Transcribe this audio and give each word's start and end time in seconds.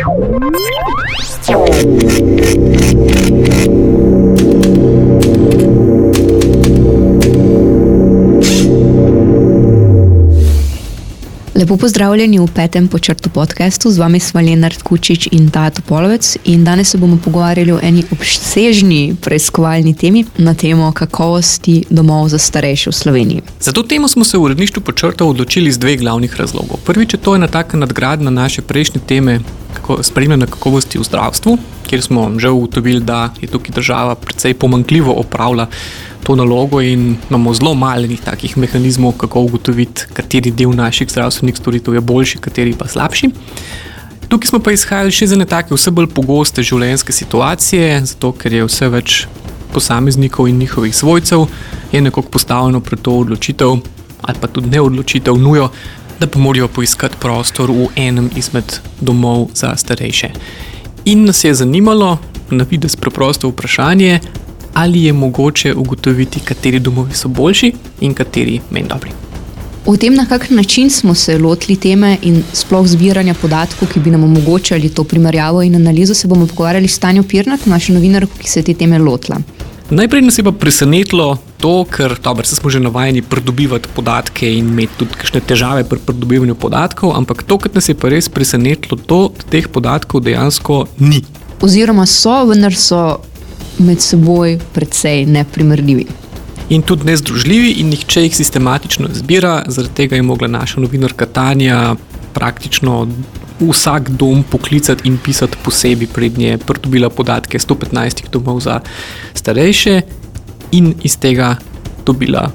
Thank 0.00 0.28
you. 3.66 3.77
Lepo 11.68 11.76
pozdravljeni 11.76 12.38
v 12.38 12.46
petem 12.54 12.86
počrtu 12.88 13.28
podkastu, 13.28 13.90
z 13.90 13.98
vami 13.98 14.20
smo 14.20 14.40
Leonard 14.40 14.82
Kučič 14.82 15.28
in 15.36 15.50
Tato 15.52 15.82
Polovec. 15.84 16.36
In 16.44 16.64
danes 16.64 16.88
se 16.88 16.98
bomo 16.98 17.18
pogovarjali 17.24 17.72
o 17.72 17.78
eni 17.82 18.04
obsežni 18.10 19.16
preiskovalni 19.20 19.92
temi 19.94 20.24
na 20.38 20.54
temo 20.54 20.88
kakovosti 20.92 21.84
domov 21.90 22.32
za 22.32 22.38
starejše 22.38 22.88
v 22.90 22.94
Sloveniji. 22.94 23.42
Za 23.60 23.72
to 23.72 23.82
temo 23.82 24.08
smo 24.08 24.24
se 24.24 24.38
v 24.38 24.42
uredništvu 24.48 24.82
počrta 24.82 25.28
odločili 25.28 25.68
iz 25.68 25.78
dveh 25.78 26.00
glavnih 26.00 26.40
razlogov. 26.40 26.80
Prvič, 26.88 27.20
to 27.20 27.34
je 27.34 27.36
ena 27.36 27.48
taka 27.52 27.76
nadgradnja 27.76 28.30
naše 28.30 28.62
prejšnje 28.62 29.00
teme, 29.06 29.40
kako 29.76 30.02
spremljanje 30.02 30.46
kakovosti 30.46 30.98
v 30.98 31.04
zdravstvu, 31.04 31.58
kjer 31.84 32.02
smo 32.02 32.32
že 32.38 32.48
ugotovili, 32.48 33.00
da 33.00 33.28
je 33.40 33.48
tukaj 33.48 33.74
država 33.74 34.14
precej 34.14 34.54
pomankljivo 34.54 35.12
opravljala 35.12 35.68
to 36.24 36.36
nalogo 36.36 36.80
in 36.80 37.16
imamo 37.30 37.54
zelo 37.54 37.74
malih 37.74 38.20
takih 38.20 38.56
mehanizmov, 38.56 39.12
kako 39.18 39.40
ugotoviti, 39.40 40.06
kateri 40.12 40.50
del 40.50 40.74
naših 40.76 41.08
zdravstvenih 41.10 41.56
storitev 41.56 41.94
je 41.94 42.00
boljši, 42.00 42.38
kateri 42.38 42.74
pa 42.78 42.88
slabši. 42.88 43.30
Tukaj 44.28 44.48
smo 44.48 44.58
pa 44.60 44.72
izhajali 44.72 45.12
še 45.14 45.24
iz 45.24 45.32
ene 45.32 45.46
take 45.48 45.72
vse 45.74 45.90
bolj 45.90 46.10
pogoste 46.12 46.62
življenjske 46.62 47.12
situacije, 47.16 48.02
zato 48.10 48.32
ker 48.36 48.52
je 48.52 48.66
vse 48.68 48.88
več 48.92 49.22
posameznikov 49.72 50.48
in 50.48 50.58
njihovih 50.58 50.96
svojcev 50.96 51.46
nekako 51.92 52.22
postavljeno 52.22 52.80
pred 52.80 53.00
to 53.00 53.12
odločitev, 53.12 53.78
ali 54.22 54.38
pa 54.40 54.46
tudi 54.46 54.68
ne 54.68 54.80
odločitev, 54.80 55.36
nujo, 55.36 55.70
da 56.20 56.26
pa 56.26 56.38
morajo 56.38 56.68
poiskati 56.68 57.16
prostor 57.20 57.70
v 57.70 57.88
enem 57.96 58.30
izmed 58.36 58.80
domov 59.00 59.48
za 59.54 59.76
starejše. 59.76 60.30
In 61.04 61.24
nas 61.24 61.44
je 61.44 61.54
zanimalo, 61.54 62.18
na 62.50 62.66
vides 62.70 62.96
preprosto 62.96 63.48
vprašanje, 63.48 64.20
ali 64.78 65.04
je 65.04 65.12
mogoče 65.12 65.74
ugotoviti, 65.74 66.40
kateri 66.40 66.78
domovi 66.78 67.14
so 67.14 67.28
boljši 67.28 67.72
in 68.00 68.14
kateri 68.14 68.60
manj 68.70 68.86
dobri. 68.88 69.10
O 69.86 69.96
tem, 69.96 70.14
na 70.14 70.26
kak 70.26 70.50
način 70.50 70.90
smo 70.90 71.14
se 71.14 71.38
lotili 71.38 71.76
teme 71.76 72.16
in 72.22 72.42
sploh 72.52 72.86
zbiranja 72.86 73.34
podatkov, 73.34 73.88
ki 73.88 74.00
bi 74.00 74.10
nam 74.10 74.24
omogočali 74.24 74.88
to 74.88 75.04
primerjavo 75.04 75.62
in 75.62 75.74
analizo, 75.74 76.14
se 76.14 76.28
bomo 76.28 76.46
pogovarjali 76.46 76.88
s 76.88 76.98
Tanjo 76.98 77.22
Pirnat, 77.22 77.66
našo 77.66 77.92
novinarko, 77.92 78.38
ki 78.38 78.50
se 78.50 78.60
je 78.60 78.64
te 78.64 78.74
teme 78.74 78.98
lotila. 78.98 79.38
Najprej 79.90 80.22
nas 80.22 80.38
je 80.38 80.44
pa 80.44 80.52
presenetilo 80.52 81.38
to, 81.56 81.84
ker 81.90 82.14
dobro, 82.24 82.44
smo 82.46 82.70
že 82.70 82.80
navajeni 82.80 83.22
pridobivati 83.22 83.88
podatke 83.96 84.52
in 84.52 84.68
imeti 84.68 84.98
tudi 84.98 85.16
kakšne 85.16 85.40
težave 85.40 85.88
pri 85.88 85.98
pridobivanju 86.06 86.54
podatkov, 86.54 87.16
ampak 87.16 87.42
to, 87.42 87.58
kar 87.58 87.74
nas 87.74 87.88
je 87.88 87.96
pa 87.96 88.12
res 88.12 88.28
presenetilo, 88.28 89.00
to, 89.06 89.32
da 89.38 89.50
teh 89.50 89.66
podatkov 89.68 90.22
dejansko 90.22 90.84
ni. 90.98 91.24
Oziroma 91.64 92.06
so, 92.06 92.44
vendar 92.52 92.76
so 92.76 93.00
med 93.78 94.00
seboj 94.02 94.58
precej 94.74 95.26
neprimerljivi. 95.26 96.06
In 96.68 96.82
tudi 96.82 97.06
nezdružljivi, 97.08 97.70
in 97.80 97.88
nihče 97.88 98.22
jih 98.22 98.36
sistematično 98.36 99.08
zbira, 99.14 99.62
zaradi 99.66 99.94
tega 99.94 100.16
je 100.16 100.22
mogla 100.22 100.48
naša 100.48 100.80
novinarka 100.80 101.26
Tanja 101.26 101.94
praktično 102.34 103.08
vsak 103.60 104.10
dom 104.10 104.42
poklicati 104.50 105.08
in 105.08 105.18
pisati 105.24 105.56
posebej, 105.64 106.08
prednje 106.14 106.48
je 106.48 106.58
pridobila 106.58 107.10
podatke 107.10 107.58
115 107.58 108.28
domov 108.32 108.60
za 108.60 108.80
starejše, 109.34 110.02
in 110.72 110.94
iz 111.02 111.16
tega 111.16 111.56
dobila 112.06 112.48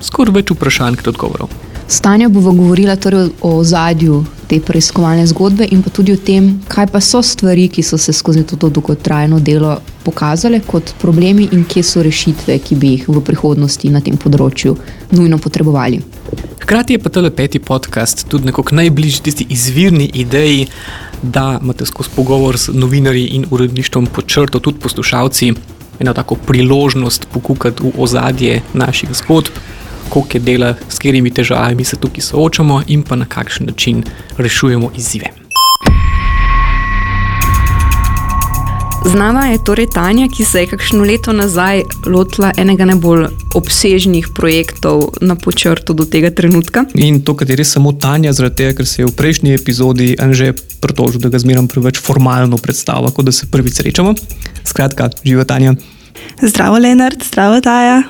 skoraj 0.00 0.38
več 0.38 0.52
vprašanj 0.54 0.98
kot 1.00 1.12
odgovorov. 1.14 1.50
Stanja 1.88 2.28
bova 2.28 2.52
govorila 2.52 2.96
torej 3.00 3.30
o 3.42 3.64
zadju 3.64 4.22
te 4.48 4.60
preiskovalne 4.64 5.26
zgodbe 5.28 5.66
in 5.70 5.82
pa 5.84 5.90
tudi 5.92 6.12
o 6.12 6.16
tem, 6.16 6.50
kaj 6.68 6.88
pa 6.92 7.00
so 7.04 7.20
stvari, 7.22 7.68
ki 7.68 7.82
so 7.84 7.98
se 8.00 8.12
skozi 8.12 8.44
to 8.48 8.56
dolgotrajno 8.56 9.40
delo 9.40 9.76
pokazale 10.04 10.60
kot 10.66 10.94
problemi 11.00 11.48
in 11.52 11.64
kje 11.68 11.82
so 11.84 12.02
rešitve, 12.02 12.58
ki 12.64 12.76
bi 12.76 12.94
jih 12.94 13.08
v 13.08 13.22
prihodnosti 13.24 13.90
na 13.92 14.00
tem 14.00 14.16
področju 14.16 14.76
nujno 15.12 15.38
potrebovali. 15.38 16.00
Hkrati 16.62 16.96
je 16.96 17.02
pa 17.02 17.12
tale 17.12 17.30
peti 17.30 17.60
podcast 17.60 18.26
tudi 18.28 18.48
nekako 18.48 18.76
najbližji 18.76 19.24
tisti 19.28 19.46
izvirni 19.52 20.10
ideji, 20.20 20.66
da 21.22 21.58
imate 21.62 21.86
skozi 21.88 22.14
pogovor 22.16 22.56
z 22.56 22.72
novinarji 22.72 23.26
in 23.36 23.46
uredništvom 23.50 24.06
počrto 24.06 24.60
tudi 24.60 24.80
poslušalci 24.80 25.52
eno 25.98 26.12
tako 26.14 26.34
priložnost 26.34 27.26
pokukati 27.32 27.82
v 27.82 27.92
ozadje 27.98 28.62
naših 28.72 29.10
zgodb 29.12 29.58
koliko 30.08 30.36
je 30.36 30.40
dela, 30.40 30.74
s 30.88 30.98
katerimi 30.98 31.30
težavami 31.30 31.84
se 31.84 31.96
tukaj 31.96 32.20
soočamo 32.30 32.82
in 32.86 33.02
pa 33.02 33.16
na 33.16 33.24
kakšen 33.24 33.66
način 33.66 34.04
rešujemo 34.38 34.90
izzive. 34.96 35.38
Z 39.08 39.14
nama 39.14 39.46
je 39.46 39.58
torej 39.64 39.86
Tanja, 39.94 40.26
ki 40.28 40.44
se 40.44 40.60
je 40.60 40.66
kakšno 40.66 41.04
leto 41.04 41.32
nazaj 41.32 41.82
lotila 42.06 42.50
enega 42.56 42.84
najbolj 42.84 43.28
obsežnih 43.56 44.28
projektov 44.36 45.14
na 45.24 45.32
počrtu 45.32 45.94
do 45.94 46.04
tega 46.04 46.30
trenutka. 46.30 46.84
In 46.94 47.22
to, 47.24 47.32
kar 47.38 47.48
je 47.48 47.56
res 47.56 47.72
samo 47.72 47.94
Tanja, 47.96 48.34
zaradi 48.36 48.60
tega, 48.60 48.76
ker 48.76 48.90
se 48.90 49.00
je 49.02 49.08
v 49.08 49.14
prejšnji 49.16 49.54
epizodi 49.54 50.10
Anže 50.20 50.52
pritožil, 50.82 51.22
da 51.24 51.32
ga 51.32 51.40
zmeram 51.40 51.70
preveč 51.72 52.02
formalno 52.04 52.58
predstavlja, 52.60 53.14
kot 53.14 53.30
da 53.30 53.32
se 53.32 53.48
prvič 53.48 53.80
srečamo. 53.80 54.12
Skratka, 54.66 55.08
živa 55.24 55.48
Tanja. 55.48 55.78
Zdravo, 56.42 56.76
Leonard, 56.82 57.24
zdravo, 57.24 57.62
Taja. 57.64 58.02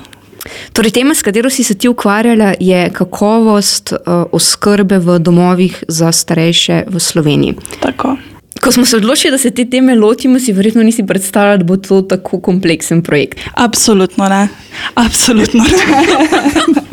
Torej, 0.73 0.91
tema, 0.91 1.15
s 1.15 1.21
katero 1.21 1.49
si 1.49 1.63
se 1.63 1.75
ti 1.75 1.89
ukvarjala, 1.89 2.53
je 2.59 2.89
kakovost 2.93 3.91
uh, 3.91 3.99
oskrbe 4.31 4.99
v 4.99 5.19
domovih 5.19 5.83
za 5.87 6.11
starejše 6.11 6.83
v 6.87 6.99
Sloveniji. 6.99 7.55
Tako. 7.79 8.17
Ko 8.61 8.71
smo 8.71 8.85
se 8.85 8.97
odločili, 8.97 9.31
da 9.31 9.37
se 9.37 9.51
te 9.51 9.65
teme 9.65 9.95
lotimo, 9.95 10.39
si 10.39 10.53
verjetno 10.53 10.83
nisi 10.83 11.05
predstavljala, 11.05 11.57
da 11.57 11.63
bo 11.63 11.77
to 11.77 12.01
tako 12.01 12.39
kompleksen 12.39 13.03
projekt. 13.03 13.39
Absolutno 13.53 14.29
ne. 14.29 14.47
Absolutno 14.95 15.63
ne. 15.63 16.81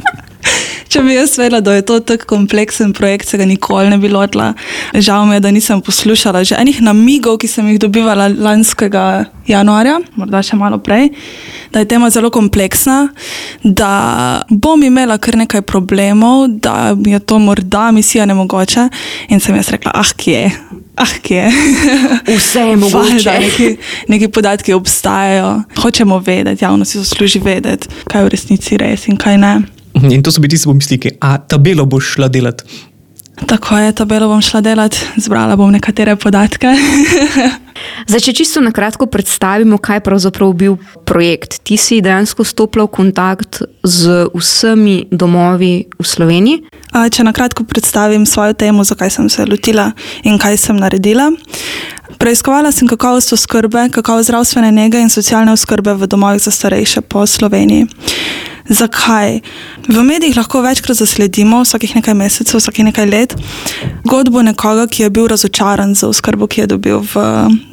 Če 0.96 1.02
bi 1.04 1.12
jaz 1.12 1.34
vedela, 1.36 1.58
da 1.60 1.74
je 1.76 1.82
to 1.84 1.98
tako 2.00 2.24
kompleksen 2.30 2.94
projekt, 2.96 3.28
se 3.28 3.36
ga 3.36 3.44
nikoli 3.44 3.90
ne 3.92 3.98
bi 4.00 4.08
lotila. 4.08 4.54
Žal 4.94 5.26
mi 5.28 5.34
je, 5.36 5.42
da 5.44 5.50
nisem 5.52 5.82
poslušala 5.84 6.40
že 6.40 6.56
enih 6.56 6.78
namigov, 6.80 7.36
ki 7.42 7.50
sem 7.52 7.68
jih 7.68 7.80
dobivala 7.82 8.30
lanskega 8.32 9.26
januarja, 9.44 9.98
morda 10.16 10.40
še 10.40 10.56
malo 10.56 10.78
prej, 10.80 11.10
da 11.74 11.84
je 11.84 11.90
tema 11.92 12.08
zelo 12.08 12.32
kompleksna, 12.32 13.10
da 13.60 13.90
bom 14.48 14.80
imela 14.88 15.20
kar 15.20 15.36
nekaj 15.36 15.66
problemov, 15.68 16.48
da 16.64 16.96
je 16.96 17.20
to 17.20 17.42
morda 17.44 17.90
misija 17.92 18.24
nemogoče. 18.24 18.88
In 19.28 19.44
sem 19.44 19.60
jaz 19.60 19.74
rekla, 19.76 19.92
ah, 20.00 20.16
kje 20.16 20.40
je. 20.46 20.50
Ah, 20.96 21.16
kje 21.20 21.44
je. 21.44 21.54
Vse 22.40 22.68
je 22.72 22.82
mogoče. 22.86 23.38
Neki, 23.44 23.72
neki 24.16 24.32
podatki 24.32 24.72
obstajajo, 24.72 25.58
hočemo 25.76 26.24
vedeti, 26.24 26.64
javnost 26.64 26.96
si 26.96 27.04
zasluži 27.04 27.44
vedeti, 27.44 27.92
kaj 28.08 28.24
je 28.24 28.30
v 28.30 28.38
resnici 28.40 28.80
res 28.80 29.10
in 29.12 29.20
kaj 29.20 29.42
ne. 29.44 29.56
In 30.14 30.22
to 30.22 30.32
so 30.32 30.40
bili 30.40 30.50
tisti 30.56 30.68
pomisliki, 30.68 31.16
a 31.20 31.38
tabelo 31.38 31.86
boš 31.86 32.14
šla 32.16 32.28
delati. 32.28 32.64
Tako 33.46 33.78
je, 33.78 33.92
tabelo 33.92 34.28
bom 34.28 34.40
šla 34.40 34.60
delati, 34.60 34.98
zbrala 35.16 35.56
bom 35.56 35.72
nekatere 35.72 36.16
podatke. 36.16 36.72
Zdaj, 38.08 38.20
če 38.24 38.32
čisto 38.32 38.62
na 38.64 38.72
kratko 38.72 39.06
predstavimo, 39.12 39.76
kaj 39.78 39.98
je 39.98 40.04
pravzaprav 40.06 40.54
bil 40.56 40.78
projekt. 41.04 41.58
Ti 41.62 41.76
si 41.76 42.00
dejansko 42.00 42.44
stopila 42.48 42.86
v 42.86 42.94
kontakt 42.96 43.60
z 43.84 44.24
vsemi 44.32 45.04
domovi 45.12 45.84
v 45.98 46.06
Sloveniji. 46.06 46.62
Če 47.12 47.28
na 47.28 47.36
kratko 47.36 47.68
predstavim 47.68 48.24
svojo 48.26 48.56
temo, 48.56 48.84
zakaj 48.88 49.12
sem 49.12 49.28
se 49.28 49.44
lotila 49.44 49.90
in 50.24 50.40
kaj 50.40 50.56
sem 50.56 50.80
naredila. 50.80 51.28
Preiskovala 52.16 52.72
sem 52.72 52.88
kakovost 52.88 53.36
oskrbe, 53.36 53.90
kakovost 53.92 54.30
zdravstvene 54.30 54.72
nege 54.72 55.02
in 55.04 55.12
socialne 55.12 55.52
oskrbe 55.52 55.92
v 55.92 56.08
domovih 56.08 56.40
za 56.40 56.54
starejše 56.54 57.04
po 57.04 57.26
Sloveniji. 57.28 57.84
Zakaj? 58.68 59.40
V 59.88 60.02
medijih 60.02 60.36
lahko 60.36 60.60
večkrat 60.60 60.96
zasledimo, 60.96 61.62
vsakih 61.62 61.96
nekaj 61.96 62.14
mesecev, 62.14 62.58
vsakih 62.58 62.84
nekaj 62.84 63.06
let, 63.06 63.34
zgodbo 64.06 64.42
nekoga, 64.42 64.86
ki 64.86 65.02
je 65.02 65.10
bil 65.10 65.26
razočaran 65.26 65.94
za 65.94 66.08
oskrbo, 66.08 66.46
ki 66.46 66.60
je 66.60 66.66
dobil 66.66 66.98
v 67.14 67.22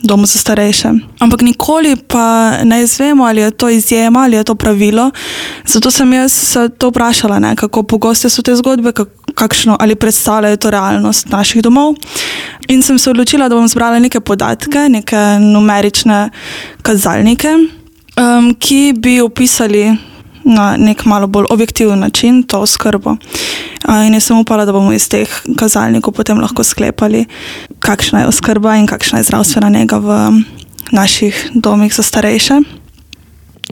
domu 0.03 0.25
za 0.25 0.39
starejše. 0.39 0.89
Ampak 1.19 1.41
nikoli 1.41 1.95
pa 1.95 2.57
ne 2.63 2.83
izvemo, 2.83 3.25
ali 3.25 3.41
je 3.41 3.51
to 3.51 3.69
izjema 3.69 4.23
ali 4.23 4.35
je 4.35 4.43
to 4.43 4.55
pravilo. 4.55 5.11
Zato 5.65 5.91
sem 5.91 6.13
jaz 6.13 6.31
se 6.33 6.69
to 6.69 6.89
vprašala, 6.89 7.39
ne, 7.39 7.55
kako 7.55 7.83
pogoste 7.83 8.29
so 8.29 8.41
te 8.41 8.55
zgodbe, 8.55 8.91
kakšno, 9.35 9.77
ali 9.79 9.95
predstavljajo 9.95 10.57
to 10.57 10.69
realnost 10.69 11.29
naših 11.29 11.61
domov. 11.61 11.95
In 12.67 12.81
sem 12.81 12.99
se 12.99 13.09
odločila, 13.09 13.49
da 13.49 13.55
bom 13.55 13.67
zbrala 13.67 13.99
neke 13.99 14.19
podatke, 14.19 14.89
neke 14.89 15.17
numerične 15.39 16.29
kazalnike, 16.81 17.49
um, 18.17 18.55
ki 18.59 18.93
bi 18.97 19.21
opisali 19.21 20.12
na 20.43 20.77
nek 20.77 21.05
malo 21.05 21.27
bolj 21.27 21.45
objektiven 21.49 21.99
način 21.99 22.43
to 22.43 22.59
oskrbo. 22.59 23.15
In 24.07 24.13
jaz 24.13 24.23
sem 24.23 24.39
upala, 24.39 24.65
da 24.65 24.71
bomo 24.71 24.93
iz 24.93 25.09
teh 25.09 25.29
kazalnikov 25.59 26.13
potem 26.13 26.39
lahko 26.39 26.63
sklepali, 26.63 27.25
kakšna 27.79 28.23
je 28.23 28.27
oskrba 28.27 28.77
in 28.77 28.87
kakšna 28.87 29.19
je 29.19 29.23
zdravstvena 29.23 29.69
njega 29.69 29.97
v 29.97 30.19
naših 30.91 31.51
domih 31.53 31.95
za 31.95 32.03
starejše. 32.03 32.61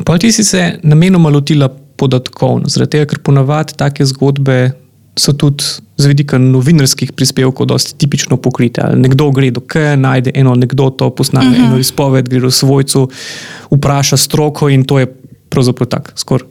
Pa 0.05 0.17
ti 0.17 0.31
si 0.31 0.43
se 0.43 0.79
namenoma 0.83 1.29
lotila 1.29 1.69
podatkovno, 1.69 2.69
zaradi 2.69 2.97
tega, 2.97 3.05
ker 3.11 3.19
ponavadi 3.19 3.75
take 3.77 4.05
zgodbe 4.05 4.71
so 5.19 5.33
tudi 5.33 5.63
z 5.97 6.07
vidika 6.07 6.39
novinarskih 6.39 7.11
prispevkov 7.13 7.67
dosti 7.67 7.97
tipično 7.99 8.37
pokrite. 8.37 8.81
Ali 8.81 9.01
nekdo 9.03 9.29
gre 9.31 9.51
do 9.51 9.61
K, 9.61 9.95
najde 9.99 10.31
eno 10.35 10.53
anekdoto, 10.55 11.09
posname 11.15 11.49
uh 11.49 11.55
-huh. 11.55 11.65
eno 11.65 11.77
izpoved, 11.77 12.29
gre 12.29 12.39
do 12.39 12.51
svojcu, 12.51 13.09
vpraša 13.71 14.17
stroko 14.17 14.69
in 14.69 14.83
to 14.83 14.99
je 14.99 15.07
pravzaprav 15.49 15.87
tak, 15.87 16.13
skoraj. 16.15 16.47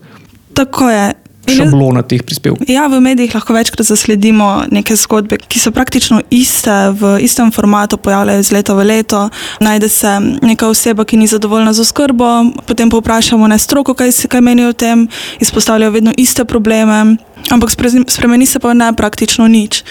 Tako 0.61 0.91
je 0.91 1.13
šablona 1.49 2.03
teh 2.03 2.23
prispevkov. 2.23 2.69
Ja, 2.69 2.87
v 2.87 3.01
medijih 3.01 3.35
lahko 3.35 3.55
večkrat 3.57 3.87
zasledimo 3.87 4.65
neke 4.71 4.97
zgodbe, 4.97 5.39
ki 5.41 5.61
so 5.61 5.73
praktično 5.73 6.21
iste, 6.31 6.93
v 6.95 7.17
istem 7.25 7.53
formatu, 7.53 7.97
pojavljajo 7.97 8.41
iz 8.41 8.53
leta 8.53 8.75
v 8.75 8.85
leto. 8.85 9.29
Najde 9.61 9.89
se 9.89 10.13
neka 10.43 10.69
oseba, 10.69 11.05
ki 11.05 11.17
ni 11.17 11.27
zadovoljna 11.27 11.73
z 11.73 11.81
oskrbo, 11.81 12.29
potem 12.67 12.91
pa 12.91 13.01
vprašamo 13.01 13.49
ne 13.49 13.59
stroko, 13.59 13.95
kaj, 13.95 14.13
kaj 14.29 14.41
menijo 14.41 14.71
o 14.71 14.77
tem, 14.77 15.09
izpostavljajo 15.41 15.91
vedno 15.91 16.13
iste 16.17 16.45
probleme. 16.45 17.17
Ampak 17.51 17.71
spremeni 18.09 18.47
se 18.47 18.59
pa 18.59 18.75
ne 18.75 18.93
praktično 18.93 19.49
nič. 19.49 19.83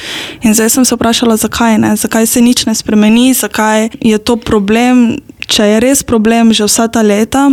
In 0.44 0.54
zdaj 0.54 0.70
sem 0.70 0.86
se 0.86 0.96
vprašala, 0.96 1.38
zakaj 1.38 1.78
ne, 1.78 1.96
zakaj 1.96 2.28
se 2.28 2.42
nič 2.42 2.66
ne 2.66 2.76
spremeni, 2.76 3.34
zakaj 3.34 3.90
je 4.00 4.18
to 4.18 4.38
problem, 4.38 5.18
če 5.50 5.66
je 5.66 5.80
res 5.82 6.04
problem 6.06 6.54
že 6.54 6.70
vsa 6.70 6.88
ta 6.88 7.02
leta, 7.02 7.50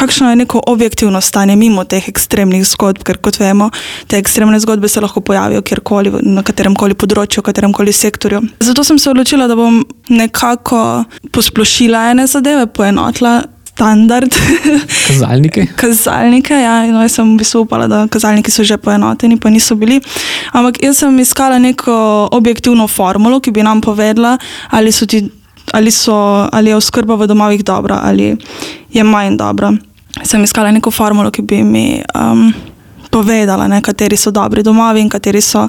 kakšno 0.00 0.30
je 0.30 0.36
neko 0.36 0.62
objektivno 0.66 1.20
stanje 1.20 1.56
mimo 1.56 1.84
teh 1.84 2.08
ekstremnih 2.08 2.64
zgodb, 2.64 3.04
ker 3.04 3.20
kot 3.20 3.36
vemo, 3.40 3.68
te 4.08 4.18
ekstremne 4.20 4.60
zgodbe 4.60 4.88
se 4.88 5.00
lahko 5.00 5.20
pojavijo 5.20 5.62
kjerkoli, 5.62 6.12
na 6.24 6.44
katerem 6.46 6.74
koli 6.74 6.96
področju, 6.96 7.42
v 7.42 7.48
katerem 7.50 7.76
koli 7.76 7.92
sektorju. 7.92 8.40
Zato 8.64 8.84
sem 8.86 8.98
se 8.98 9.10
odločila, 9.12 9.48
da 9.50 9.58
bom 9.58 9.82
nekako 10.08 11.04
posplošila 11.32 12.10
ene 12.14 12.28
zadeve, 12.30 12.66
poenotila. 12.66 13.40
Standard. 13.70 14.34
Kazalnike. 15.06 15.62
kazalnike, 15.80 16.52
ja, 16.52 16.82
no, 16.92 17.00
jaz 17.00 17.14
sem 17.16 17.24
v 17.24 17.38
bistvu 17.40 17.62
upala, 17.64 17.86
da 17.88 18.02
kazalniki 18.12 18.52
so 18.52 18.60
že 18.66 18.76
poenoteni, 18.76 19.38
pa 19.40 19.48
niso 19.48 19.72
bili. 19.78 19.96
Ampak 20.52 20.82
jaz 20.84 21.00
sem 21.00 21.16
iskala 21.22 21.56
neko 21.56 21.94
objektivno 22.36 22.84
formulo, 22.92 23.40
ki 23.40 23.54
bi 23.56 23.64
nam 23.64 23.80
povedala, 23.80 24.34
ali, 24.76 24.92
ti, 24.92 25.22
ali, 25.72 25.94
so, 25.96 26.12
ali 26.52 26.74
je 26.74 26.76
oskrba 26.76 27.16
v 27.16 27.30
domovih 27.30 27.64
dobra 27.64 28.02
ali 28.04 28.34
je 28.92 29.04
manj 29.04 29.38
dobra 29.40 29.72
sem 30.22 30.44
iskala 30.44 30.70
neko 30.70 30.90
formulo, 30.90 31.30
ki 31.30 31.42
bi 31.42 31.62
mi 31.62 31.84
um, 32.14 32.52
povedala, 33.10 33.66
ne, 33.68 33.80
kateri 33.82 34.16
so 34.16 34.30
dobri 34.30 34.62
domovi 34.62 35.00
in 35.00 35.10
kateri 35.10 35.40
so 35.40 35.66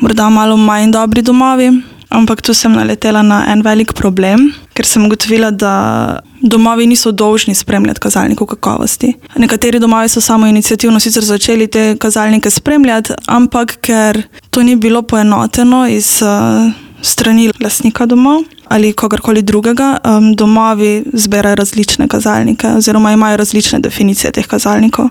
morda 0.00 0.28
malo 0.30 0.56
manj 0.56 0.92
dobri 0.92 1.22
domovi. 1.22 1.70
Ampak 2.10 2.40
tu 2.42 2.50
sem 2.54 2.72
naletela 2.74 3.20
na 3.22 3.44
en 3.52 3.60
velik 3.62 3.92
problem, 3.94 4.48
ker 4.74 4.82
sem 4.82 5.04
ugotovila, 5.06 5.52
da 5.54 6.18
domovi 6.42 6.88
niso 6.90 7.12
dolžni 7.14 7.54
spremljati 7.54 8.02
kazalnikov 8.02 8.48
kakovosti. 8.50 9.12
Nekateri 9.38 9.78
domovi 9.78 10.10
so 10.10 10.20
samo 10.20 10.48
inicijativno 10.50 10.98
sicer 11.00 11.24
začeli 11.24 11.70
te 11.70 11.94
kazalnike 12.02 12.50
spremljati, 12.50 13.14
ampak 13.26 13.76
ker 13.78 14.22
to 14.50 14.62
ni 14.66 14.74
bilo 14.76 15.02
poenoteno 15.02 15.86
iz. 15.86 16.18
Uh, 16.22 16.72
strani 17.02 17.50
lastnika 17.60 18.06
domov 18.06 18.42
ali 18.70 18.92
kogarkoli 18.92 19.42
drugega, 19.42 19.96
um, 20.04 20.34
domovi 20.34 21.02
zbirajo 21.12 21.54
različne 21.54 22.08
kazalnike 22.08 22.68
oziroma 22.78 23.12
imajo 23.12 23.36
različne 23.36 23.80
definicije 23.82 24.30
teh 24.32 24.46
kazalnikov, 24.46 25.08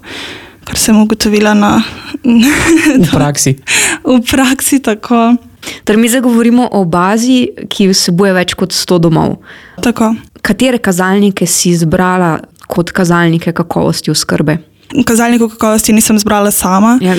kar 0.64 0.78
sem 0.78 1.02
ugotovila 1.02 1.54
na 1.54 1.82
v 2.24 3.12
praksi. 3.18 3.56
v 4.04 4.22
praksi 4.32 4.80
tako. 4.80 5.36
Torej, 5.84 6.02
mi 6.02 6.10
zdaj 6.10 6.22
govorimo 6.22 6.70
o 6.72 6.86
bazi, 6.86 7.50
ki 7.70 7.90
vsebuje 7.92 8.34
več 8.34 8.56
kot 8.56 8.72
100 8.72 9.00
domov. 9.04 9.36
Tako. 9.84 10.14
Katere 10.42 10.80
kazalnike 10.80 11.48
si 11.48 11.74
izbrala 11.76 12.38
kot 12.68 12.94
kazalnike 12.96 13.52
kakovosti 13.52 14.12
oskrbe? 14.12 14.58
Kazalnikov 15.06 15.50
kakovosti 15.50 15.94
nisem 15.94 16.20
zbrala 16.20 16.52
sama. 16.52 16.98
Ja, 17.02 17.14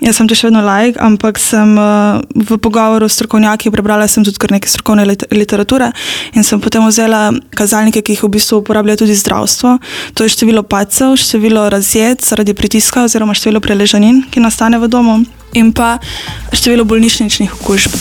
Jaz 0.00 0.16
sem 0.18 0.28
še 0.28 0.48
vedno 0.48 0.60
lajk, 0.64 0.98
ampak 1.00 1.40
sem 1.40 1.76
uh, 1.78 2.20
v 2.34 2.58
pogovoru 2.60 3.08
s 3.08 3.16
strokovnjaki 3.16 3.72
prebrala 3.72 4.06
tudi 4.08 4.36
kar 4.40 4.52
nekaj 4.52 4.68
strokovne 4.68 5.06
literature 5.32 5.90
in 6.34 6.44
sem 6.44 6.60
potem 6.60 6.84
vzela 6.86 7.32
kazalnike, 7.56 8.02
ki 8.02 8.16
jih 8.16 8.24
v 8.26 8.34
bistvu 8.36 8.60
uporablja 8.60 8.96
tudi 9.00 9.16
zdravstvo. 9.16 9.78
To 10.14 10.24
je 10.24 10.34
število 10.34 10.62
pacev, 10.62 11.16
število 11.16 11.68
razjed 11.72 12.20
zaradi 12.20 12.54
pritiska 12.54 13.04
oziroma 13.08 13.34
število 13.34 13.60
preležanin, 13.64 14.24
ki 14.30 14.44
nastane 14.44 14.78
v 14.78 14.88
domu 14.88 15.22
in 15.54 15.72
pa 15.72 15.98
število 16.52 16.84
bolnišničnih 16.84 17.54
okužb. 17.60 17.94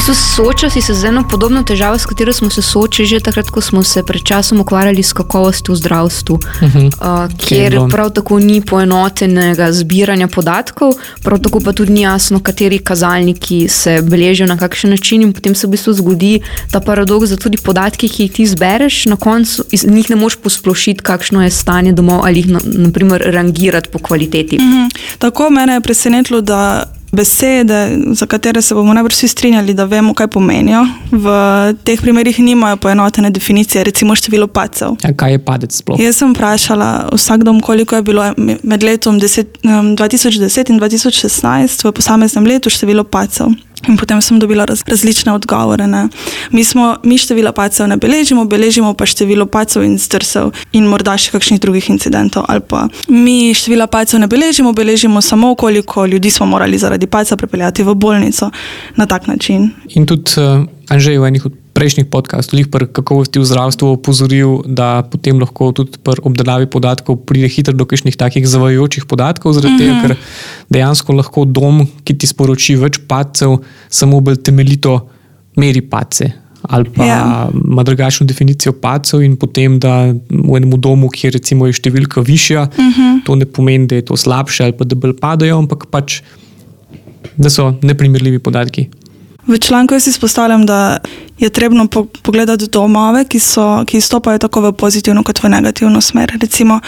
Bistvu 0.00 0.14
sooča 0.14 0.70
si 0.70 0.80
se 0.80 0.94
z 0.94 1.04
eno 1.04 1.28
podobno 1.28 1.62
težavo, 1.62 1.98
s 1.98 2.06
katero 2.06 2.32
smo 2.32 2.50
se 2.50 2.62
soočili 2.62 3.06
že 3.06 3.20
takrat, 3.20 3.50
ko 3.50 3.60
smo 3.60 3.82
se 3.84 4.02
pred 4.02 4.22
časom 4.24 4.60
ukvarjali 4.60 5.02
s 5.02 5.12
kakovostjo 5.12 5.74
v 5.74 5.76
zdravstvu, 5.76 6.34
uh 6.34 6.74
-huh. 6.74 6.86
uh, 6.86 7.36
kjer 7.36 7.72
Kjelo. 7.72 7.88
prav 7.88 8.10
tako 8.10 8.38
ni 8.38 8.60
poenotenega 8.60 9.72
zbiranja 9.72 10.28
podatkov, 10.28 10.92
prav 11.22 11.38
tako 11.38 11.60
pa 11.60 11.72
tudi 11.72 11.92
ni 11.92 12.00
jasno, 12.00 12.40
kateri 12.40 12.78
kazalniki 12.78 13.68
se 13.68 14.02
beležijo 14.02 14.46
na 14.46 14.56
kakšen 14.56 14.90
način. 14.90 15.22
In 15.22 15.32
potem 15.32 15.54
se 15.54 15.66
v 15.66 15.70
bistvu 15.70 15.92
zgodi 15.92 16.40
ta 16.70 16.80
paradoks, 16.80 17.30
da 17.30 17.36
tudi 17.36 17.58
podatki, 17.58 18.08
ki 18.08 18.22
jih 18.22 18.32
ti 18.32 18.46
zbereš, 18.46 19.06
na 19.06 19.16
koncu 19.16 19.64
iz 19.70 19.86
njih 19.86 20.10
ne 20.10 20.16
moš 20.16 20.36
posplošiti, 20.36 21.02
kakšno 21.02 21.42
je 21.42 21.50
stanje 21.50 21.92
domov 21.92 22.24
ali 22.24 22.38
jih 22.38 22.48
na, 22.48 22.60
naprimer 22.64 23.22
rangirati 23.26 23.88
po 23.88 23.98
kvaliteti. 23.98 24.56
Uh 24.56 24.62
-huh. 24.62 24.90
Tako 25.18 25.50
mene 25.50 25.72
je 25.72 25.80
presenetilo, 25.80 26.40
da 26.40 26.84
besede, 27.12 27.98
za 28.12 28.26
katere 28.26 28.62
se 28.62 28.74
bomo 28.74 28.94
najbrž 28.94 29.14
vsi 29.14 29.28
strinjali, 29.28 29.74
da 29.74 29.84
vemo, 29.84 30.14
kaj 30.14 30.28
pomenijo. 30.28 30.86
V 31.10 31.26
teh 31.84 32.00
primerih 32.00 32.38
nimajo 32.38 32.76
poenotene 32.76 33.30
definicije, 33.30 33.84
recimo 33.84 34.14
število 34.14 34.46
pacev. 34.46 34.96
Ja, 35.04 35.14
kaj 35.16 35.32
je 35.32 35.44
padec 35.44 35.76
sploh? 35.76 36.00
Jaz 36.00 36.16
sem 36.16 36.34
vprašala 36.34 37.08
vsak 37.12 37.44
dom, 37.44 37.60
koliko 37.60 37.96
je 37.96 38.02
bilo 38.02 38.32
med 38.62 38.82
letom 38.82 39.20
10, 39.20 39.46
um, 39.64 39.96
2010 39.96 40.70
in 40.70 40.80
2016 40.80 41.84
v 41.84 41.92
posameznem 41.92 42.46
letu 42.46 42.70
število 42.70 43.04
pacev. 43.04 43.50
In 43.88 43.96
potem 43.96 44.20
sem 44.20 44.38
dobila 44.38 44.64
raz, 44.68 44.82
različne 44.86 45.32
odgovore. 45.32 45.86
Mi, 46.52 46.64
smo, 46.64 46.96
mi 47.02 47.18
število 47.18 47.52
pacev 47.52 47.88
ne 47.88 47.96
beležimo, 47.96 48.44
beležimo 48.44 48.92
pa 48.94 49.06
število 49.06 49.46
pacev 49.46 49.84
in 49.84 49.96
zdrsev 49.98 50.52
in 50.76 50.84
morda 50.84 51.16
še 51.16 51.32
kakšnih 51.32 51.60
drugih 51.60 51.88
incidentov. 51.88 52.44
Mi 53.08 53.54
število 53.56 53.86
pacev 53.88 54.20
ne 54.20 54.28
beležimo, 54.28 54.74
beležimo 54.76 55.22
samo, 55.24 55.54
koliko 55.54 56.04
ljudi 56.06 56.30
smo 56.30 56.46
morali 56.46 56.78
zaradi 56.78 56.99
paca 57.06 57.36
prepeljati 57.36 57.82
v 57.82 57.94
bolnico 57.94 58.50
na 58.96 59.06
tak 59.06 59.26
način. 59.26 59.70
In 59.94 60.06
tudi 60.06 60.36
uh, 60.36 60.66
Anžej 60.90 61.18
v 61.18 61.26
enih 61.30 61.46
od 61.46 61.54
prejšnjih 61.70 62.10
podkastov, 62.10 62.58
pri 62.66 62.90
kakovosti 62.90 63.38
v 63.38 63.46
zdravstvu, 63.46 63.94
opozoril, 63.94 64.66
da 64.66 65.06
potem 65.06 65.38
lahko 65.38 65.70
tudi 65.70 66.02
pri 66.02 66.18
obdelavi 66.26 66.66
podatkov 66.66 67.22
pride 67.22 67.46
hitro 67.46 67.72
do 67.72 67.86
kakšnih 67.86 68.18
takih 68.18 68.44
zavajajočih 68.44 69.06
podatkov, 69.06 69.54
zaradi 69.54 69.74
mm 69.74 69.78
-hmm. 69.78 69.86
tega, 69.86 69.94
mhm. 69.94 70.02
ker 70.02 70.12
dejansko 70.68 71.10
lahko 71.14 71.44
dom, 71.46 71.86
ki 72.04 72.18
ti 72.18 72.26
sporoči 72.26 72.74
več 72.74 72.98
pacev, 73.06 73.62
samo 73.88 74.20
bolj 74.20 74.42
temeljito 74.42 75.08
meri 75.56 75.80
pace. 75.80 76.32
Ali 76.62 76.84
pa 76.92 77.04
ja. 77.04 77.48
ima 77.54 77.82
drugačno 77.82 78.26
definicijo 78.26 78.72
pacev, 78.72 79.22
in 79.22 79.36
potem, 79.36 79.78
da 79.78 80.12
v 80.28 80.56
enem 80.56 80.76
domu, 80.76 81.08
kjer 81.08 81.32
recimo 81.32 81.66
je 81.66 81.72
številka 81.72 82.20
višja, 82.20 82.62
uh 82.68 82.84
mhm. 82.84 83.00
-huh. 83.00 83.24
to 83.24 83.34
ne 83.34 83.46
pomeni, 83.46 83.86
da 83.86 83.94
je 83.94 84.04
to 84.04 84.16
slabše 84.16 84.64
ali 84.64 84.72
pa 84.72 84.84
da 84.84 84.94
bolj 84.94 85.16
padajo, 85.20 85.58
ampak 85.58 85.86
pač, 85.90 86.20
da 87.36 87.50
so 87.50 87.74
neprimerljivi 87.82 88.38
podatki. 88.38 88.88
V 89.46 89.58
članku 89.58 89.94
jaz 89.94 90.06
izpostavljam, 90.06 90.66
da 90.66 90.98
je 91.38 91.50
trebno 91.50 91.86
po 91.86 92.04
pogledati 92.22 92.68
domove, 92.72 93.24
ki, 93.24 93.40
so, 93.40 93.84
ki 93.86 94.00
stopajo 94.00 94.38
tako 94.38 94.60
v 94.60 94.72
pozitivno 94.72 95.22
kot 95.22 95.42
v 95.42 95.48
negativno 95.48 96.00
smer. 96.00 96.32
Recimo, 96.40 96.80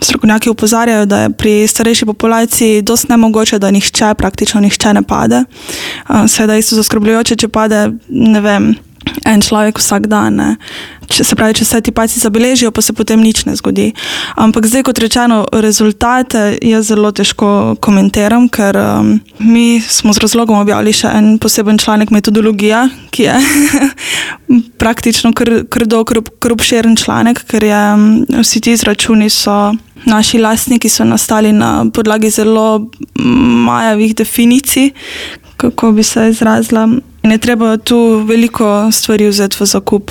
strokovnjaki 0.00 0.50
upozarjajo, 0.50 1.06
da 1.06 1.20
je 1.20 1.30
pri 1.30 1.66
starejši 1.66 2.06
populaciji 2.06 2.82
dosti 2.82 3.06
nemogoče, 3.10 3.58
da 3.58 3.70
nihče, 3.70 4.14
praktično 4.18 4.60
nihče 4.60 4.94
ne 4.94 5.02
pade. 5.02 5.44
Seveda 6.28 6.54
je 6.54 6.58
isto 6.58 6.76
zaskrbljujoče, 6.76 7.36
če 7.36 7.48
pade, 7.48 7.90
ne 8.08 8.40
vem 8.40 8.74
en 9.24 9.42
človek 9.42 9.78
vsak 9.78 10.06
dan. 10.10 10.56
Če, 11.08 11.24
se 11.24 11.36
pravi, 11.38 11.56
če 11.56 11.64
se 11.64 11.80
ti 11.80 11.92
paci 11.94 12.20
zabeležijo, 12.20 12.70
pa 12.74 12.82
se 12.84 12.92
potem 12.92 13.20
nič 13.24 13.46
ne 13.48 13.54
zgodi. 13.56 13.88
Ampak 14.36 14.68
zdaj, 14.68 14.84
kot 14.84 15.00
rečeno, 15.00 15.40
rezultate 15.56 16.58
jaz 16.60 16.90
zelo 16.92 17.12
težko 17.16 17.78
komentiram, 17.80 18.44
ker 18.52 18.76
um, 18.76 19.14
mi 19.40 19.80
smo 19.80 20.12
z 20.12 20.24
razlogom 20.26 20.60
objavili 20.60 20.92
še 20.92 21.08
en 21.16 21.30
poseben 21.40 21.80
članek 21.80 22.12
metodologija, 22.12 22.84
ki 23.14 23.24
je 23.24 23.38
praktično 24.82 25.32
kar 25.32 25.88
dolg, 25.88 26.12
kar 26.12 26.52
obširen 26.52 26.96
članek, 27.00 27.40
ker 27.48 27.64
je, 27.64 27.82
um, 27.96 28.08
vsi 28.44 28.64
ti 28.64 28.76
izračuni 28.76 29.32
so. 29.32 29.58
Naši 30.06 30.38
lastniki 30.38 30.86
so 30.88 31.02
nastali 31.04 31.50
na 31.52 31.82
podlagi 31.90 32.30
zelo 32.30 32.86
majavih 33.18 34.14
definicij, 34.16 34.92
kako 35.58 35.90
bi 35.92 36.06
se 36.06 36.28
izrazila. 36.30 36.86
In 37.22 37.30
je 37.30 37.38
treba 37.38 37.76
tu 37.76 37.98
veliko 38.28 38.88
stvari 38.92 39.28
vzeti 39.28 39.56
v 39.60 39.66
zakup. 39.66 40.10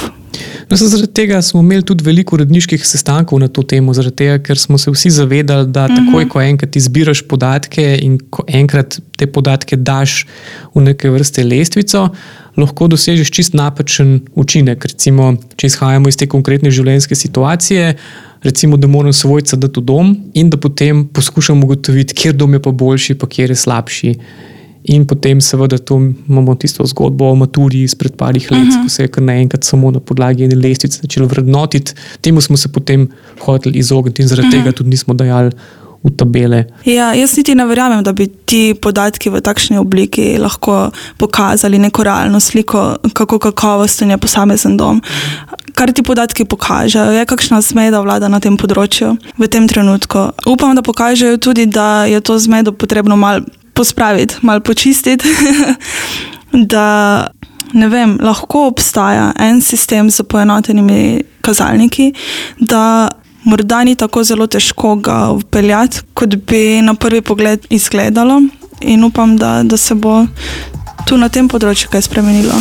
No, 0.70 0.78
zaradi 0.78 1.14
tega 1.14 1.42
smo 1.42 1.62
imeli 1.64 1.86
tudi 1.86 2.04
veliko 2.04 2.36
uredniških 2.36 2.84
sestankov 2.86 3.40
na 3.40 3.48
to 3.48 3.64
temo, 3.64 3.94
tega, 3.94 4.38
ker 4.44 4.60
smo 4.60 4.78
se 4.78 4.92
vsi 4.92 5.10
zavedali, 5.16 5.70
da 5.72 5.88
takoj, 5.88 6.26
mhm. 6.26 6.30
ko 6.30 6.42
enkrat 6.42 6.76
izbiraš 6.76 7.24
podatke 7.28 7.86
in 8.04 8.20
ko 8.30 8.44
enkrat 8.48 9.00
te 9.18 9.28
podatke 9.28 9.78
daš 9.78 10.26
v 10.76 10.84
neke 10.90 11.10
vrste 11.10 11.44
lestvico, 11.44 12.10
lahko 12.58 12.88
dosežeš 12.92 13.32
čist 13.32 13.58
napačen 13.58 14.20
učinek. 14.36 14.86
Recimo, 14.92 15.36
če 15.56 15.72
izhajamo 15.72 16.12
iz 16.12 16.20
te 16.20 16.28
konkretne 16.28 16.72
življenjske 16.74 17.16
situacije. 17.16 17.96
Recimo, 18.44 18.78
da 18.78 18.88
moram 18.88 19.14
svojca 19.14 19.58
dati 19.58 19.82
v 19.82 19.88
dom, 19.88 20.12
in 20.38 20.52
da 20.54 20.60
potem 20.62 21.08
poskušam 21.08 21.64
ugotoviti, 21.64 22.14
kje 22.14 22.36
dom 22.38 22.54
je 22.54 22.62
pa 22.62 22.72
boljši, 22.72 23.18
pa 23.18 23.30
kje 23.30 23.50
je 23.50 23.56
slabši. 23.64 24.14
In 24.88 25.06
potem, 25.06 25.42
seveda, 25.42 25.78
tu 25.78 25.98
imamo 26.30 26.56
tisto 26.56 26.86
zgodbo 26.88 27.32
o 27.32 27.36
maturi 27.36 27.84
izpred 27.84 28.16
parih 28.16 28.52
let, 28.52 28.60
uh 28.60 28.66
mhm. 28.66 28.72
-huh. 28.72 28.84
ko 28.84 28.90
se 28.90 29.04
je 29.04 29.08
kar 29.08 29.24
naenkrat 29.24 29.64
samo 29.64 29.92
na 29.92 30.00
podlagi 30.00 30.44
ene 30.44 30.56
lestvice 30.56 31.00
začelo 31.02 31.28
vrednotiti. 31.28 31.94
Temu 32.22 32.42
smo 32.42 32.58
se 32.58 32.68
potem 32.68 33.10
hoteli 33.40 33.80
izogniti 33.80 34.22
in 34.22 34.28
zaradi 34.28 34.48
uh 34.48 34.54
mhm. 34.54 34.60
-huh. 34.60 34.64
tega 34.64 34.78
tudi 34.78 34.90
nismo 34.90 35.14
dajali. 35.14 35.52
Ja, 36.86 37.14
jaz 37.14 37.38
niti 37.38 37.56
ne 37.56 37.66
verjamem, 37.66 38.04
da 38.04 38.14
bi 38.14 38.28
ti 38.46 38.76
podatki 38.82 39.30
v 39.30 39.42
takšni 39.42 39.78
obliki 39.78 40.38
lahko 40.40 40.92
pokazali 41.18 41.80
neko 41.80 42.04
realno 42.04 42.40
sliko, 42.40 42.96
kako 43.14 43.40
kakovosten 43.40 44.12
je 44.12 44.18
posamezen 44.18 44.78
dom. 44.78 45.02
Kar 45.74 45.92
ti 45.92 46.04
podatki 46.04 46.46
pokažejo, 46.46 47.12
je 47.12 47.26
kakšna 47.26 47.62
zmeda 47.62 48.00
vlada 48.02 48.28
na 48.28 48.40
tem 48.40 48.58
področju 48.58 49.18
v 49.38 49.48
tem 49.48 49.68
trenutku. 49.68 50.32
Upam, 50.48 50.76
da 50.76 50.82
pokažejo 50.82 51.38
tudi, 51.38 51.66
da 51.66 52.06
je 52.06 52.22
to 52.22 52.40
zmedo 52.40 52.72
potrebno 52.72 53.18
malo 53.18 53.42
pospraviti, 53.78 54.42
malo 54.42 54.66
počistiti. 54.66 55.30
da 56.74 57.28
ne 57.74 57.88
vem, 57.92 58.18
lahko 58.24 58.68
obstaja 58.68 59.32
en 59.40 59.62
sistem 59.62 60.10
z 60.12 60.24
poenotenimi 60.24 61.24
kazalniki, 61.42 62.14
da 62.60 63.10
morda 63.44 63.84
ni 63.84 63.96
tako 63.96 64.24
zelo 64.24 64.48
težko 64.48 64.96
ga 64.96 65.20
upeljati, 65.36 66.02
kot 66.14 66.36
bi 66.48 66.82
na 66.82 66.96
prvi 66.96 67.22
pogled 67.22 67.68
izgledalo. 67.70 68.42
In 68.82 69.04
upam, 69.04 69.38
da, 69.38 69.64
da 69.64 69.78
se 69.78 69.96
bo 69.96 70.26
tu 71.08 71.18
na 71.18 71.30
tem 71.30 71.48
področju 71.50 71.90
kaj 71.90 72.06
spremenilo. 72.06 72.60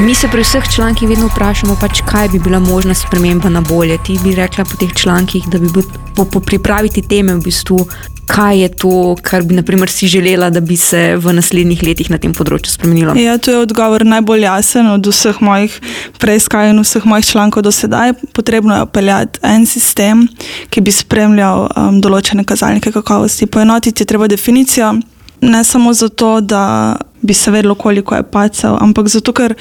Mi 0.00 0.14
se 0.14 0.28
pri 0.28 0.42
vseh 0.42 0.64
člankih 0.74 1.08
vedno 1.08 1.26
vprašamo, 1.26 1.74
pač, 1.80 2.00
kaj 2.06 2.28
bi 2.28 2.38
bila 2.38 2.58
možna 2.58 2.94
sprememba 2.94 3.48
na 3.48 3.60
bolje. 3.60 3.98
Ti 4.06 4.18
bi 4.24 4.34
rekla 4.34 4.64
po 4.64 4.76
teh 4.78 4.92
člankih, 4.94 5.48
da 5.50 5.58
bi 5.58 5.66
bil 5.74 5.82
po, 6.16 6.24
po 6.24 6.40
pripraviti 6.40 7.02
teme 7.02 7.34
v 7.34 7.42
bistvu. 7.42 7.78
Kaj 8.26 8.60
je 8.60 8.68
to, 8.68 9.16
kar 9.22 9.42
bi 9.42 9.56
naprimer, 9.58 9.90
si 9.90 10.06
želela, 10.06 10.50
da 10.50 10.60
bi 10.60 10.76
se 10.76 11.16
v 11.16 11.32
naslednjih 11.34 11.82
letih 11.82 12.10
na 12.14 12.20
tem 12.22 12.30
področju 12.30 12.70
spremenilo? 12.70 13.16
Ja, 13.18 13.38
to 13.42 13.50
je 13.50 13.64
odgovor 13.64 14.06
najbolj 14.06 14.46
jasen 14.46 14.86
od 14.92 15.10
vseh 15.10 15.42
mojih 15.42 15.80
preiskav 16.22 16.70
in 16.70 16.78
vseh 16.78 17.02
mojih 17.02 17.26
člankov 17.26 17.66
do 17.66 17.74
sedaj. 17.74 18.14
Potrebno 18.38 18.78
je 18.78 18.86
upeljati 18.86 19.42
en 19.42 19.66
sistem, 19.66 20.28
ki 20.70 20.84
bi 20.84 20.94
spremljal 20.94 21.66
um, 21.74 21.98
določene 21.98 22.46
kazalnike 22.46 22.94
kakovosti. 22.94 23.50
Poenotiti 23.50 24.06
je 24.06 24.12
treba 24.14 24.30
definicijo, 24.30 24.94
ne 25.40 25.64
samo 25.64 25.90
zato, 25.92 26.38
da 26.40 26.94
bi 27.22 27.34
se 27.34 27.50
vedelo, 27.50 27.74
koliko 27.74 28.14
je 28.14 28.22
pacev, 28.22 28.76
ampak 28.80 29.08
zato, 29.08 29.32
ker 29.32 29.54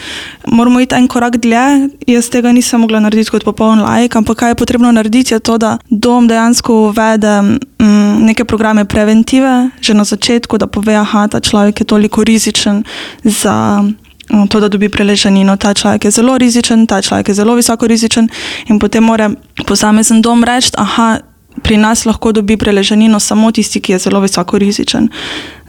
moramo 0.46 0.80
iti 0.80 0.96
en 0.96 1.08
korak 1.08 1.38
dlje. 1.38 1.90
Jaz 2.08 2.30
tega 2.30 2.52
nisem 2.52 2.82
mogla 2.82 3.00
narediti 3.00 3.32
kot 3.32 3.44
popoln 3.44 3.82
lajk, 3.82 4.16
ampak 4.16 4.38
kaj 4.38 4.52
je 4.52 4.56
potrebno 4.56 4.92
narediti, 4.92 5.34
je 5.34 5.40
to, 5.40 5.58
da 5.58 5.78
dom 5.90 6.28
dejansko 6.28 6.74
uvede 6.90 7.42
mm, 7.42 8.26
neke 8.26 8.46
programe 8.46 8.86
preventive, 8.86 9.70
že 9.82 9.94
na 9.94 10.04
začetku, 10.04 10.58
da 10.58 10.68
pove, 10.68 10.94
da 10.94 11.28
ta 11.28 11.40
človek 11.40 11.80
je 11.80 11.86
toliko 11.86 12.24
rizičen 12.24 12.84
za. 13.24 13.84
Mm, 14.28 14.48
to, 14.48 14.60
da 14.60 14.68
dobi 14.68 14.90
preležanino, 14.90 15.56
ta 15.58 15.74
človek 15.74 16.06
je 16.06 16.12
zelo 16.12 16.38
rizičen, 16.38 16.84
ta 16.88 17.02
človek 17.02 17.28
je 17.28 17.34
zelo 17.34 17.56
visoko 17.56 17.88
rizičen, 17.88 18.28
in 18.68 18.80
potem 18.80 19.04
mora 19.04 19.32
posamezen 19.66 20.22
dom 20.22 20.44
reči: 20.44 20.76
Aha, 20.76 21.20
pri 21.64 21.78
nas 21.78 22.06
lahko 22.06 22.32
dobi 22.32 22.58
preležanino 22.58 23.20
samo 23.20 23.52
tisti, 23.52 23.82
ki 23.82 23.92
je 23.92 24.00
zelo 24.00 24.20
visoko 24.20 24.58
rizičen. 24.58 25.10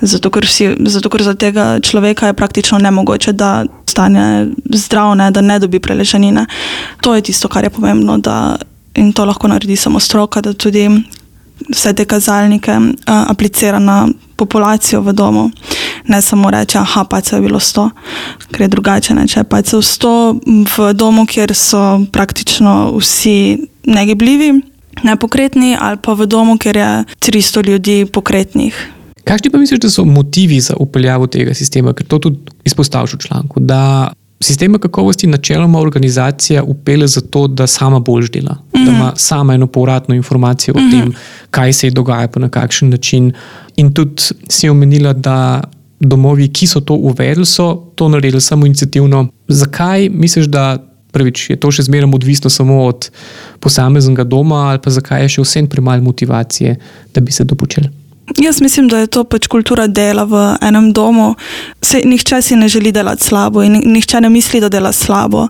Zato 0.00 0.30
ker, 0.30 0.46
si, 0.46 0.70
zato, 0.86 1.10
ker 1.10 1.22
za 1.22 1.34
tega 1.34 1.80
človeka 1.80 2.26
je 2.26 2.38
praktično 2.38 2.78
nemogoče, 2.78 3.32
da 3.32 3.64
ostane 3.86 4.48
zdrav, 4.72 5.16
ne, 5.16 5.30
da 5.30 5.40
ne 5.40 5.58
dobi 5.58 5.80
preležanine. 5.80 6.46
To 7.00 7.14
je 7.14 7.22
tisto, 7.22 7.48
kar 7.48 7.64
je 7.64 7.70
pomembno, 7.70 8.18
da, 8.18 8.56
in 8.94 9.12
to 9.12 9.24
lahko 9.24 9.48
naredi 9.48 9.76
samo 9.76 10.00
stroka, 10.00 10.40
da 10.40 10.52
tudi 10.52 10.88
vse 11.68 11.92
te 11.94 12.04
kazalnike 12.04 12.70
uh, 12.70 13.30
aplicira 13.30 13.78
na 13.78 14.08
populacijo 14.36 15.00
v 15.00 15.12
domu. 15.12 15.50
Ne 16.06 16.22
samo 16.22 16.50
reče, 16.50 16.78
da 16.78 17.04
pa 17.04 17.18
je 17.18 17.40
bilo 17.40 17.60
100, 17.60 17.90
ker 18.52 18.60
je 18.60 18.68
drugače. 18.68 19.14
Ne, 19.14 19.26
če 19.28 19.44
pa 19.44 19.58
je 19.58 19.62
100 19.82 20.76
v 20.78 20.92
domu, 20.94 21.26
kjer 21.26 21.54
so 21.54 22.00
praktično 22.12 22.94
vsi 23.00 23.58
negibljivi, 23.84 24.52
nepokretni, 25.04 25.76
ali 25.80 25.96
pa 26.02 26.12
v 26.12 26.26
domu, 26.26 26.58
kjer 26.58 26.76
je 26.76 27.04
300 27.20 27.66
ljudi 27.66 28.06
pokretnih. 28.12 28.76
Kakšni 29.24 29.50
pa 29.50 29.58
misliš, 29.58 29.80
da 29.80 29.90
so 29.90 30.04
motivi 30.04 30.60
za 30.60 30.76
upeljavo 30.80 31.26
tega 31.26 31.54
sistema, 31.54 31.92
ker 31.92 32.06
to 32.06 32.18
tudi 32.18 32.38
izpostavljaš 32.64 33.14
v 33.14 33.18
članku? 33.18 33.60
Da 33.60 34.12
sistema 34.40 34.78
kakovosti 34.78 35.26
načeloma 35.26 35.80
organizacija 35.80 36.62
upele 36.62 37.06
zato, 37.06 37.46
da 37.46 37.66
sama 37.66 37.98
bolj 37.98 38.28
dela, 38.28 38.54
mm 38.54 38.78
-hmm. 38.78 38.84
da 38.84 38.90
ima 38.90 39.12
sama 39.16 39.54
eno 39.54 39.66
povratno 39.66 40.14
informacijo 40.14 40.74
mm 40.74 40.80
-hmm. 40.80 40.88
o 40.88 40.90
tem, 40.90 41.08
mhm. 41.08 41.16
kaj 41.50 41.72
se 41.72 41.86
je 41.86 41.90
dogajalo, 41.90 42.32
na 42.36 42.48
kakšen 42.48 42.88
način. 42.88 43.32
In 43.76 43.92
tudi 43.94 44.22
si 44.48 44.68
omenila, 44.68 45.12
da 45.12 45.60
domovi, 46.00 46.48
ki 46.48 46.66
so 46.66 46.80
to 46.80 46.94
uvedli, 46.94 47.46
so 47.46 47.74
to 47.94 48.08
naredili 48.08 48.40
samo 48.40 48.66
inicijativno. 48.66 49.28
Zakaj 49.48 50.08
misliš, 50.08 50.46
da 50.46 50.87
prvič, 51.12 51.50
je 51.50 51.56
to 51.56 51.70
še 51.70 51.86
zmeraj 51.88 52.10
odvisno 52.14 52.50
samo 52.50 52.84
od 52.86 53.10
posameznega 53.60 54.24
doma, 54.24 54.68
ali 54.72 54.82
pa 54.82 54.90
zakaj 54.90 55.24
je 55.24 55.38
še 55.38 55.46
vsem 55.46 55.70
premalo 55.70 56.02
motivacije, 56.02 56.76
da 57.14 57.20
bi 57.20 57.32
se 57.32 57.44
dopučili? 57.44 57.88
Jaz 58.36 58.60
mislim, 58.60 58.88
da 58.88 58.98
je 58.98 59.06
to 59.06 59.24
pač 59.24 59.46
kultura 59.46 59.86
dela 59.86 60.24
v 60.28 60.40
enem 60.60 60.90
domu. 60.92 61.34
Se, 61.82 62.02
nihče 62.04 62.42
si 62.42 62.56
ne 62.56 62.68
želi 62.68 62.92
delati 62.92 63.24
slabo 63.24 63.62
in 63.64 63.80
nihče 63.84 64.20
ne 64.20 64.28
misli, 64.30 64.60
da 64.60 64.68
dela 64.68 64.92
slabo. 64.92 65.46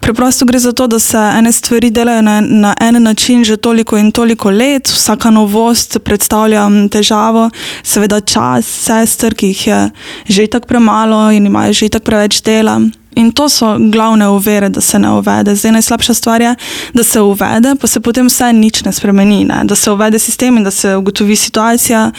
Preprosto 0.00 0.46
gre 0.48 0.58
za 0.58 0.72
to, 0.72 0.86
da 0.86 0.98
se 0.98 1.18
ene 1.18 1.52
stvari 1.52 1.90
delajo 1.90 2.22
na, 2.22 2.40
na 2.40 2.74
en 2.80 3.02
način 3.02 3.44
že 3.44 3.56
toliko 3.56 3.98
in 3.98 4.12
toliko 4.12 4.50
let, 4.50 4.88
vsaka 4.88 5.30
novost 5.30 5.98
predstavlja 6.04 6.64
težavo, 6.90 7.50
seveda 7.82 8.20
čas, 8.20 8.66
sester, 8.66 9.34
ki 9.34 9.52
jih 9.52 9.66
je 9.66 9.90
že 10.28 10.46
tako 10.46 10.66
premalo 10.66 11.30
in 11.32 11.46
imajo 11.46 11.72
že 11.72 11.88
tako 11.88 12.04
preveč 12.04 12.42
dela. 12.42 12.80
In 13.16 13.32
to 13.32 13.48
so 13.48 13.76
glavne 13.78 14.28
uvere, 14.28 14.68
da 14.68 14.80
se 14.80 14.98
ne 14.98 15.10
uvede. 15.10 15.54
Zdaj 15.54 15.72
najslabša 15.72 16.14
stvar 16.14 16.40
je, 16.40 16.54
da 16.94 17.04
se 17.04 17.20
uvede, 17.20 17.74
pa 17.80 17.86
se 17.86 18.00
potem 18.00 18.26
vse 18.26 18.52
nič 18.52 18.84
ne 18.84 18.92
spremeni. 18.92 19.44
Ne? 19.44 19.64
Da 19.64 19.74
se 19.74 19.90
uvede 19.90 20.18
sistem 20.18 20.56
in 20.56 20.64
da 20.64 20.70
se 20.70 20.96
ugotovi 20.96 21.36
situacija, 21.36 22.10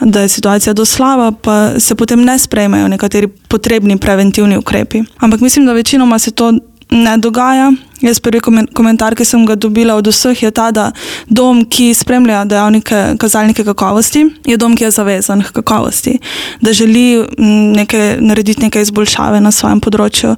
da 0.00 0.20
je 0.20 0.28
situacija 0.28 0.74
doslava, 0.74 1.32
pa 1.32 1.80
se 1.80 1.94
potem 1.94 2.24
ne 2.24 2.38
sprejmejo 2.38 2.88
nekateri 2.88 3.28
potrebni 3.28 3.98
preventivni 3.98 4.56
ukrepi. 4.56 5.02
Ampak 5.18 5.40
mislim, 5.40 5.66
da 5.66 5.72
večinoma 5.72 6.18
se 6.18 6.30
to 6.30 6.52
ne 6.90 7.18
dogaja. 7.18 7.72
Jaz 8.00 8.20
prvi 8.22 8.40
komentar, 8.74 9.16
ki 9.18 9.24
sem 9.26 9.42
ga 9.46 9.56
dobila 9.58 9.96
od 9.98 10.06
vseh, 10.06 10.42
je 10.42 10.50
ta, 10.54 10.68
da 10.70 10.90
dom, 11.26 11.64
ki 11.66 11.90
spremlja 11.94 12.44
dejavnike, 12.46 13.00
kazalnike 13.18 13.64
kakovosti, 13.66 14.22
je 14.46 14.56
dom, 14.56 14.76
ki 14.78 14.86
je 14.86 14.90
zavezan 14.94 15.42
k 15.42 15.50
kakovosti, 15.58 16.18
da 16.62 16.72
želi 16.72 17.26
neke, 17.74 18.16
narediti 18.20 18.62
nekaj 18.62 18.86
izboljšave 18.86 19.42
na 19.42 19.50
svojem 19.50 19.82
področju. 19.82 20.36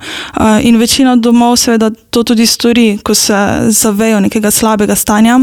In 0.65 0.81
večina 0.81 1.17
domov 1.17 1.59
seveda 1.61 1.93
to 2.11 2.25
tudi 2.25 2.49
stori, 2.49 2.95
ko 3.05 3.15
se 3.15 3.37
zavejo 3.69 4.25
nekega 4.25 4.51
slabega 4.51 4.97
stanja. 4.97 5.43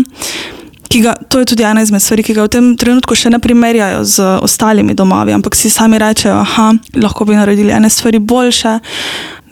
Ga, 0.87 1.13
to 1.29 1.39
je 1.39 1.45
tudi 1.45 1.63
ena 1.67 1.81
izmed 1.83 2.01
stvari, 2.01 2.23
ki 2.23 2.33
ga 2.33 2.45
v 2.47 2.49
tem 2.49 2.67
trenutku 2.79 3.15
še 3.15 3.29
ne 3.29 3.39
primerjajo 3.43 4.05
z 4.07 4.27
ostalimi 4.41 4.95
domovi, 4.97 5.35
ampak 5.35 5.55
si 5.55 5.69
sami 5.69 5.99
rečejo, 5.99 6.39
da 6.55 6.71
lahko 7.03 7.27
bi 7.27 7.35
naredili 7.35 7.75
ene 7.75 7.89
stvari 7.91 8.23
boljše. 8.23 8.79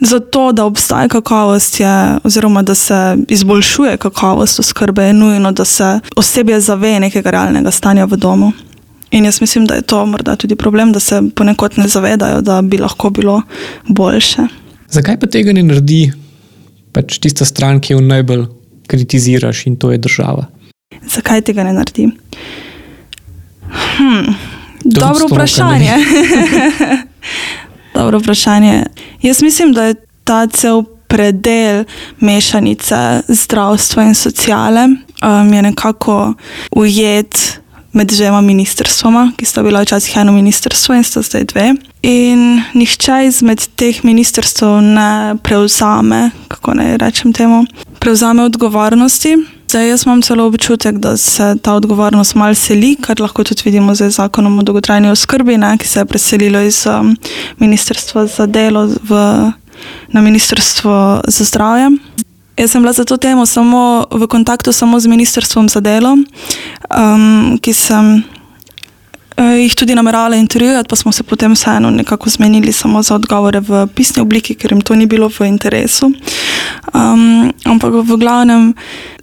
Zato, 0.00 0.52
da 0.52 0.64
obstaja 0.64 1.08
kakovost, 1.08 1.80
je, 1.80 2.18
oziroma 2.24 2.62
da 2.62 2.74
se 2.74 3.16
izboljšuje 3.28 3.96
kakovost 3.96 4.60
oskrbe, 4.60 5.02
je 5.02 5.12
nujno, 5.12 5.52
da 5.52 5.64
se 5.64 6.00
osebje 6.16 6.60
zave 6.60 7.00
nekega 7.00 7.30
realnega 7.30 7.70
stanja 7.70 8.04
v 8.04 8.16
domu. 8.16 8.52
In 9.10 9.24
jaz 9.24 9.40
mislim, 9.40 9.66
da 9.66 9.74
je 9.74 9.82
to 9.82 10.06
morda 10.06 10.36
tudi 10.36 10.56
problem, 10.56 10.92
da 10.92 11.00
se 11.00 11.22
ponekod 11.34 11.72
ne 11.76 11.88
zavedajo, 11.88 12.40
da 12.40 12.62
bi 12.62 12.78
lahko 12.78 13.10
bilo 13.10 13.42
boljše. 13.88 14.42
Zakaj 14.88 15.20
pa 15.20 15.26
tega 15.26 15.52
ne 15.52 15.62
naredi 15.62 16.12
pač 16.92 17.18
tista 17.18 17.44
stran, 17.44 17.80
ki 17.80 17.92
jo 17.92 18.00
najbolj 18.00 18.46
kritiziraš 18.86 19.66
in 19.66 19.76
to 19.76 19.92
je 19.92 19.98
država? 19.98 20.46
Zakaj 21.08 21.40
tega 21.40 21.64
ne 21.64 21.72
naredi? 21.72 22.10
Hm, 23.96 24.32
dobro 24.84 25.26
vprašanje. 25.26 25.92
Dobro 27.96 28.18
vprašanje. 28.18 28.82
Jaz 29.22 29.42
mislim, 29.42 29.72
da 29.72 29.84
je 29.84 29.94
ta 30.24 30.46
cel 30.46 30.82
predel 31.06 31.84
mešanice 32.20 33.22
zdravstva 33.28 34.02
in 34.02 34.14
sociale 34.14 34.84
um, 34.84 35.48
nekako 35.48 36.34
ujet 36.70 37.60
med 37.92 38.08
dvema 38.08 38.40
ministrstvoma, 38.40 39.32
ki 39.36 39.44
sta 39.44 39.62
bila 39.62 39.80
včasih 39.82 40.16
eno 40.16 40.32
ministrstvo 40.32 40.94
in 40.94 41.04
sta 41.04 41.22
zdaj 41.22 41.44
dve. 41.44 41.74
In 42.02 42.62
nihče 42.74 43.26
izmed 43.26 43.66
teh 43.76 44.04
ministrstv 44.04 44.66
ne 44.82 45.36
prevzame, 45.42 46.30
kako 46.48 46.74
naj 46.74 46.96
rečem 46.96 47.32
temu, 47.32 47.64
prevzame 47.98 48.42
odgovornosti. 48.42 49.36
Zdaj, 49.68 49.88
jaz 49.88 50.06
imam 50.06 50.22
celo 50.22 50.44
občutek, 50.46 50.98
da 50.98 51.16
se 51.16 51.56
ta 51.62 51.72
odgovornost 51.74 52.34
mal 52.34 52.54
seli, 52.54 52.94
kar 53.02 53.20
lahko 53.20 53.44
tudi 53.44 53.62
vidimo 53.64 53.94
z 53.94 54.10
zakonom 54.10 54.58
o 54.58 54.62
dolgotrajni 54.62 55.10
oskrbi, 55.10 55.56
ne, 55.58 55.72
ki 55.78 55.88
se 55.88 56.00
je 56.00 56.04
preselilo 56.06 56.60
iz 56.62 56.84
um, 56.86 57.16
Ministrstva 57.58 58.26
za 58.26 58.46
delo 58.46 58.86
v, 58.86 59.10
na 60.14 60.20
Ministrstvo 60.20 61.20
za 61.26 61.44
zdravje. 61.44 61.90
Jaz 62.56 62.70
sem 62.70 62.82
bila 62.82 62.92
za 62.92 63.04
to 63.04 63.16
temo 63.16 63.46
samo 63.46 64.06
v 64.10 64.26
kontaktu 64.26 64.72
samo 64.72 65.00
z 65.00 65.06
Ministrstvom 65.06 65.68
za 65.68 65.80
delo, 65.80 66.14
um, 66.14 67.58
ki 67.58 67.74
sem 67.74 68.22
uh, 68.22 69.50
jih 69.58 69.74
tudi 69.74 69.98
nameravala 69.98 70.36
intervjuvati, 70.36 70.88
pa 70.88 70.96
smo 70.96 71.12
se 71.12 71.22
potem 71.22 71.58
vseeno 71.58 71.90
nekako 71.90 72.30
zmenili 72.30 72.72
samo 72.72 73.02
za 73.02 73.14
odgovore 73.14 73.60
v 73.60 73.86
pisni 73.94 74.22
obliki, 74.22 74.54
ker 74.54 74.72
jim 74.72 74.80
to 74.80 74.94
ni 74.94 75.06
bilo 75.06 75.28
v 75.28 75.50
interesu. 75.50 76.12
Um, 76.94 77.52
ampak 77.64 77.92
v 78.06 78.16
glavnem 78.16 78.74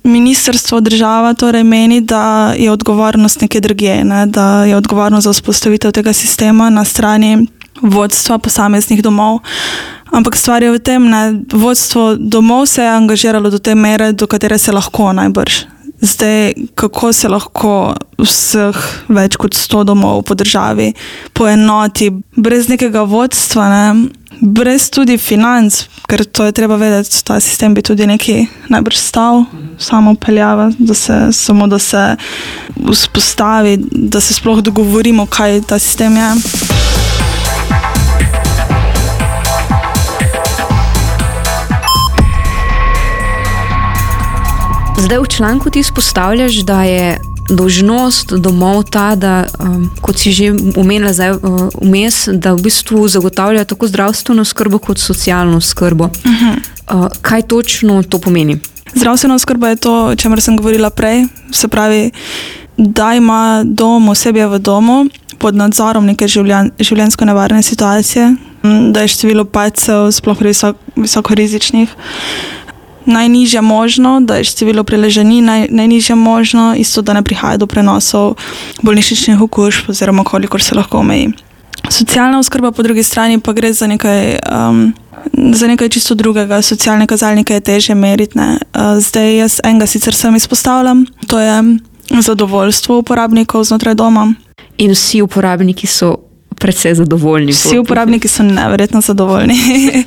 ministrstvo 0.03 0.79
država 0.79 1.33
torej 1.33 1.63
meni, 1.63 2.01
da 2.01 2.53
je 2.57 2.71
odgovornost 2.71 3.41
nekje 3.41 3.61
drugje, 3.61 4.03
ne? 4.03 4.25
da 4.25 4.63
je 4.63 4.75
odgovornost 4.75 5.23
za 5.23 5.33
vzpostavitev 5.33 5.91
tega 5.91 6.13
sistema 6.13 6.69
na 6.69 6.85
strani 6.85 7.47
vodstva 7.81 8.37
posameznih 8.37 9.03
domov. 9.03 9.39
Ampak 10.11 10.35
stvar 10.37 10.63
je 10.63 10.71
v 10.71 10.79
tem, 10.79 11.11
da 11.11 11.33
vodstvo 11.57 12.15
domov 12.15 12.65
se 12.65 12.81
je 12.81 12.89
angažiralo 12.89 13.49
do 13.49 13.59
te 13.59 13.75
mere, 13.75 14.11
do 14.13 14.27
katere 14.27 14.57
se 14.57 14.71
lahko 14.71 15.13
najbrž. 15.13 15.65
Zdaj, 16.01 16.53
kako 16.75 17.13
se 17.13 17.29
lahko 17.29 17.95
vseh 18.19 18.77
več 19.07 19.37
kot 19.39 19.55
100 19.55 19.83
domov 19.87 20.23
po 20.27 20.35
državi 20.35 20.91
poenoti 21.33 22.11
brez 22.35 22.67
nekega 22.69 23.05
vodstva, 23.07 23.69
ne? 23.69 24.09
Brez 24.43 24.89
tudi 24.91 25.17
financ, 25.17 25.85
ker 26.07 26.25
to 26.25 26.43
je 26.43 26.51
treba 26.51 26.75
vedeti, 26.75 27.23
ta 27.23 27.39
sistem 27.39 27.73
bi 27.73 27.81
tudi 27.81 28.07
nekaj 28.07 28.45
najbrž 28.69 28.97
stal, 28.99 29.45
samo 29.79 30.15
peljava, 30.15 30.71
da 30.77 30.93
se 30.93 31.27
samo 31.31 31.67
da 31.67 31.79
se 31.79 32.15
vzpostavi, 32.91 33.77
da 33.91 34.19
se 34.21 34.33
sploh 34.33 34.59
dogovorimo, 34.59 35.25
kaj 35.25 35.61
ta 35.67 35.79
sistem 35.79 36.17
je. 36.17 36.29
Zdaj 45.03 45.19
v 45.19 45.27
članku 45.27 45.69
ti 45.69 45.79
izpostavljaš, 45.79 46.53
da 46.53 46.83
je 46.83 47.32
dožnost 47.49 48.33
domov 48.33 48.83
ta, 48.83 49.15
da, 49.15 49.45
um, 49.59 49.91
kot 50.01 50.19
si 50.19 50.31
že 50.31 50.53
omenila, 50.75 51.13
zdaj, 51.13 51.31
uh, 51.31 51.69
vmes, 51.81 52.29
da 52.33 52.53
v 52.53 52.61
bistvu 52.69 53.07
zagotavljajo 53.07 53.65
tako 53.65 53.87
zdravstveno 53.87 54.45
skrbo 54.45 54.79
kot 54.79 54.97
socialno 54.97 55.61
skrbo. 55.61 56.05
Uh 56.05 56.11
-huh. 56.23 56.55
uh, 56.93 57.07
kaj 57.21 57.41
točno 57.41 58.03
to 58.03 58.19
pomeni? 58.19 58.59
Zdravstvena 58.95 59.39
skrba 59.39 59.69
je 59.69 59.75
to, 59.75 60.05
o 60.05 60.15
čemer 60.15 60.41
sem 60.41 60.57
govorila 60.57 60.89
prej. 60.89 61.25
Se 61.51 61.67
pravi, 61.67 62.11
da 62.77 63.13
ima 63.13 63.63
dom 63.65 64.09
osebje 64.09 64.47
v 64.47 64.59
domu 64.59 65.05
pod 65.37 65.55
nadzorom 65.55 66.05
neke 66.05 66.27
življen, 66.27 66.71
življenjsko 66.79 67.25
nevarne 67.25 67.61
situacije, 67.61 68.35
da 68.91 69.01
je 69.01 69.07
število 69.07 69.43
pacov, 69.45 70.11
sploh 70.11 70.41
visok, 70.41 70.77
visokorizičnih 70.95 71.89
najnižje 73.05 73.61
možno, 73.61 74.19
da 74.21 74.35
je 74.35 74.43
število 74.43 74.83
preleženi 74.83 75.41
naj, 75.41 75.67
najnižje 75.69 76.15
možno, 76.15 76.75
isto 76.77 77.01
da 77.01 77.13
ne 77.13 77.23
prihaja 77.23 77.57
do 77.57 77.67
prenosov 77.67 78.35
bolnišničnih 78.81 79.41
okužb, 79.41 79.89
oziroma 79.89 80.23
kolikor 80.23 80.63
se 80.63 80.75
lahko 80.75 80.97
omeji. 80.97 81.31
Socialna 81.89 82.39
oskrba, 82.39 82.71
po 82.71 82.83
drugi 82.83 83.03
strani, 83.03 83.39
pa 83.39 83.53
gre 83.53 83.73
za 83.73 83.87
nekaj, 83.87 84.39
um, 84.69 84.93
za 85.53 85.67
nekaj 85.67 85.89
čisto 85.89 86.15
drugega. 86.15 86.61
Socialne 86.61 87.07
kazalnike 87.07 87.53
je 87.53 87.59
teže 87.59 87.95
meriti. 87.95 88.39
Uh, 88.39 88.99
zdaj 88.99 89.37
jaz 89.37 89.59
enega 89.63 89.85
sicer 89.85 90.15
sem 90.15 90.35
izpostavljam, 90.35 91.05
to 91.27 91.39
je 91.39 91.77
zadovoljstvo 92.21 92.97
uporabnikov 92.97 93.63
znotraj 93.63 93.95
doma. 93.95 94.33
In 94.77 94.91
vsi 94.91 95.21
uporabniki 95.21 95.87
so 95.87 96.15
precej 96.63 96.95
zadovoljni. 96.95 97.51
Vsi 97.51 97.77
uporabniki 97.77 98.27
so 98.27 98.43
neverjetno 98.43 99.01
zadovoljni. 99.01 99.57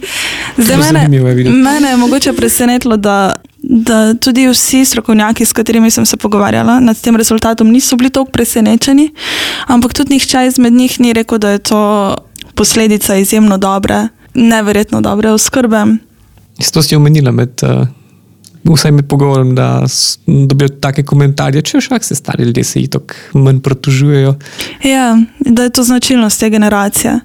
Zdaj, 0.64 0.76
mene, 0.76 1.08
mene 1.50 1.90
je 1.90 1.96
mogoče 1.96 2.32
presenetilo, 2.32 2.96
da, 2.96 3.34
da 3.58 4.14
tudi 4.14 4.46
vsi 4.48 4.84
strokovnjaki, 4.84 5.44
s 5.44 5.52
katerimi 5.52 5.90
sem 5.90 6.06
se 6.06 6.16
pogovarjala 6.16 6.80
nad 6.80 7.00
tem 7.00 7.16
rezultatom, 7.16 7.68
niso 7.68 7.96
bili 7.96 8.10
tako 8.10 8.30
presenečeni, 8.32 9.10
ampak 9.66 9.92
tudi 9.92 10.14
nihče 10.14 10.46
izmed 10.46 10.72
njih 10.72 11.00
ni 11.00 11.12
rekel, 11.12 11.38
da 11.38 11.50
je 11.50 11.58
to 11.58 12.16
posledica 12.54 13.16
izjemno 13.16 13.58
dobre, 13.58 14.08
neverjetno 14.34 15.00
dobre 15.00 15.30
oskrbe. 15.30 15.84
Isto 16.58 16.82
si 16.82 16.96
omenila 16.96 17.30
med. 17.30 17.60
Uh 17.62 17.95
vsaj 18.74 18.92
med 18.92 19.08
pogovorom, 19.08 19.54
da 19.54 19.84
dobijo 20.26 20.68
take 20.82 21.04
komentarje, 21.06 21.62
če 21.62 21.80
še 21.80 22.00
se 22.02 22.14
stari 22.18 22.44
ljudje 22.44 22.64
se 22.64 22.80
jih 22.80 22.90
tako 22.90 23.38
manj 23.38 23.60
protužujejo. 23.60 24.34
Ja, 24.84 25.16
da 25.40 25.66
je 25.66 25.70
to 25.70 25.82
značilnost 25.82 26.40
te 26.40 26.50
generacije, 26.50 27.18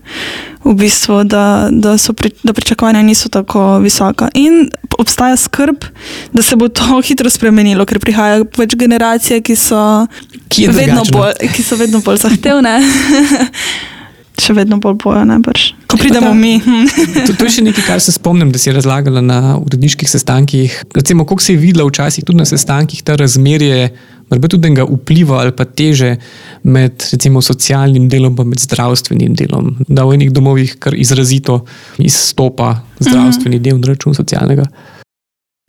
v 0.63 0.73
bistvu, 0.77 1.23
da, 1.23 1.69
da, 1.71 1.95
pri, 2.17 2.31
da 2.43 2.53
pričakovanja 2.53 3.01
niso 3.01 3.29
tako 3.29 3.79
visoka. 3.79 4.29
In 4.33 4.69
obstaja 4.99 5.37
skrb, 5.37 5.85
da 6.33 6.41
se 6.41 6.55
bo 6.55 6.67
to 6.67 7.01
hitro 7.07 7.29
spremenilo, 7.29 7.85
ker 7.85 7.99
prihaja 7.99 8.43
več 8.57 8.75
generacije, 8.75 9.41
ki 9.41 9.55
so, 9.55 9.81
ki 10.49 10.67
vedno, 10.67 11.03
bolj, 11.11 11.33
ki 11.55 11.65
so 11.65 11.79
vedno 11.79 12.03
bolj 12.05 12.21
zahtevne. 12.27 12.77
še 14.41 14.55
vedno 14.57 14.79
bolj 14.81 14.97
bojo, 15.03 15.23
najbrž. 15.29 15.65
Ko 15.91 15.99
pridemo 15.99 16.31
ta, 16.31 16.37
mi. 16.37 16.55
to, 17.27 17.33
to 17.33 17.47
je 17.47 17.57
še 17.57 17.65
nekaj, 17.65 17.85
kar 17.87 18.03
se 18.03 18.13
spomnim, 18.15 18.51
da 18.53 18.61
si 18.61 18.73
razlagala 18.73 19.21
na 19.23 19.57
uredniških 19.59 20.09
sestankih. 20.09 20.79
Recimo, 20.97 21.25
koliko 21.29 21.45
si 21.45 21.57
videla 21.59 21.85
včasih 21.89 22.25
tudi 22.27 22.41
na 22.41 22.47
sestankih, 22.49 23.03
ta 23.05 23.17
razmerje. 23.19 23.91
Morda 24.31 24.47
tudi 24.47 24.69
tega 24.69 24.85
vpliva 24.87 25.41
ali 25.43 25.51
pa 25.51 25.65
teže 25.67 26.13
med 26.63 27.03
recimo, 27.11 27.41
socialnim 27.43 28.05
delom 28.09 28.37
in 28.45 28.55
zdravstvenim 28.63 29.35
delom, 29.35 29.73
da 29.91 30.05
v 30.07 30.15
enih 30.15 30.31
domovih 30.31 30.77
kar 30.79 30.95
izrazito 30.95 31.65
izstopa 31.99 32.77
zdravstveni 32.99 33.57
mm 33.57 33.59
-hmm. 33.59 33.63
del 33.67 33.79
na 33.81 33.91
račun 33.91 34.15
socialnega. 34.15 34.65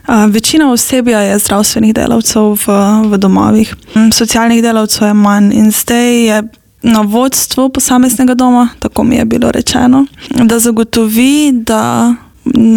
A, 0.06 0.26
večina 0.26 0.70
osebja 0.72 1.20
je 1.20 1.38
zdravstvenih 1.38 1.94
delavcev 1.94 2.54
v, 2.66 2.78
v 3.11 3.18
domovih, 3.18 3.74
socialnih 4.14 4.62
delavcev 4.62 5.08
je 5.08 5.14
manj 5.14 5.52
in 5.54 5.70
zdaj 5.70 6.26
je 6.26 6.42
na 6.83 7.01
vodstvo 7.01 7.68
posameznega 7.68 8.35
doma, 8.35 8.68
tako 8.79 9.05
mi 9.05 9.16
je 9.16 9.25
bilo 9.25 9.51
rečeno, 9.51 10.07
da 10.31 10.59
zagotovi, 10.59 11.53
da 11.53 12.14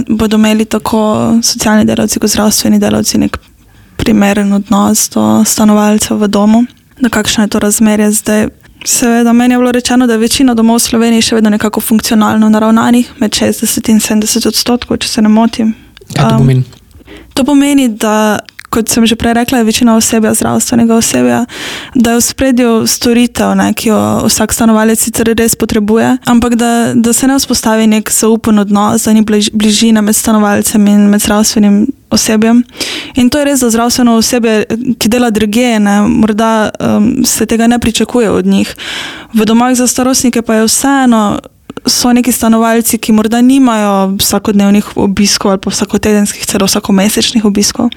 bodo 0.10 0.38
imeli 0.38 0.66
tako 0.66 1.32
socialni 1.44 1.86
delavci 1.86 2.20
kot 2.20 2.30
zdravstveni 2.30 2.80
delavci 2.80 3.18
nek 3.18 3.38
primeren 3.98 4.54
odnos 4.54 5.10
do 5.10 5.44
stanovalcev 5.46 6.18
v 6.18 6.28
domu, 6.28 6.66
da 7.00 7.10
kakšno 7.10 7.44
je 7.44 7.48
to 7.48 7.60
razmerje 7.60 8.12
zdaj. 8.12 8.48
Seveda, 8.86 9.34
meni 9.34 9.54
je 9.54 9.58
bilo 9.58 9.72
rečeno, 9.72 10.08
da 10.08 10.14
je 10.14 10.20
večina 10.20 10.54
domov 10.54 10.76
v 10.76 10.80
Sloveniji 10.80 11.22
še 11.22 11.36
vedno 11.36 11.50
nekako 11.50 11.82
funkcionalno 11.82 12.50
naravnanih, 12.50 13.14
med 13.18 13.32
60 13.32 13.90
in 13.90 14.00
70 14.00 14.48
odstotkov, 14.48 14.98
če 14.98 15.10
se 15.10 15.22
ne 15.22 15.30
motim. 15.30 15.74
Kaj 16.14 16.30
to 16.30 16.38
pomeni? 16.38 16.60
Um, 16.60 17.24
to 17.34 17.44
pomeni, 17.44 17.88
da 17.90 18.40
kot 18.76 18.92
sem 18.92 19.08
že 19.08 19.16
prej 19.16 19.34
rekla, 19.40 19.64
je 19.64 19.70
večina 19.70 19.96
osebja, 19.96 20.34
zdravstvenega 20.36 20.96
osebja, 21.00 21.46
da 21.96 22.12
je 22.12 22.20
v 22.20 22.22
spredju 22.22 22.72
storitev, 22.88 23.56
ne, 23.56 23.72
ki 23.74 23.90
jo 23.90 24.00
vsak 24.28 24.54
stanovalec 24.54 25.00
sicer 25.00 25.32
res 25.32 25.56
potrebuje, 25.56 26.18
ampak 26.28 26.60
da, 26.60 26.92
da 26.96 27.14
se 27.14 27.28
ne 27.28 27.40
vzpostavi 27.40 27.88
nek 27.88 28.12
zaupen 28.12 28.60
odnos, 28.60 29.08
da 29.08 29.14
ni 29.16 29.24
bližina 29.54 30.04
med 30.04 30.16
stanovalcem 30.16 30.88
in 30.92 31.08
med 31.10 31.24
zdravstvenim 31.24 31.86
osebjem. 32.12 32.64
In 33.16 33.30
to 33.30 33.40
je 33.40 33.46
res 33.46 33.64
za 33.64 33.72
zdravstveno 33.72 34.18
osebje, 34.20 34.66
ki 35.00 35.10
dela 35.10 35.32
druge, 35.32 35.80
morda 36.08 36.70
um, 36.80 37.26
se 37.26 37.46
tega 37.46 37.68
ne 37.68 37.80
pričakuje 37.80 38.30
od 38.32 38.46
njih. 38.46 38.76
V 39.34 39.46
domovih 39.46 39.78
za 39.78 39.88
starostnike 39.88 40.42
pa 40.42 40.56
je 40.56 40.68
vseeno 40.68 41.40
so 41.86 42.14
neki 42.14 42.32
stanovalci, 42.32 42.98
ki 42.98 43.14
morda 43.14 43.42
nimajo 43.42 44.16
vsakodnevnih 44.18 44.98
obiskov 44.98 45.52
ali 45.52 45.62
pa 45.62 45.70
vsakotedenskih, 45.70 46.46
celo 46.46 46.66
vsakomesečnih 46.66 47.46
obiskov 47.46 47.90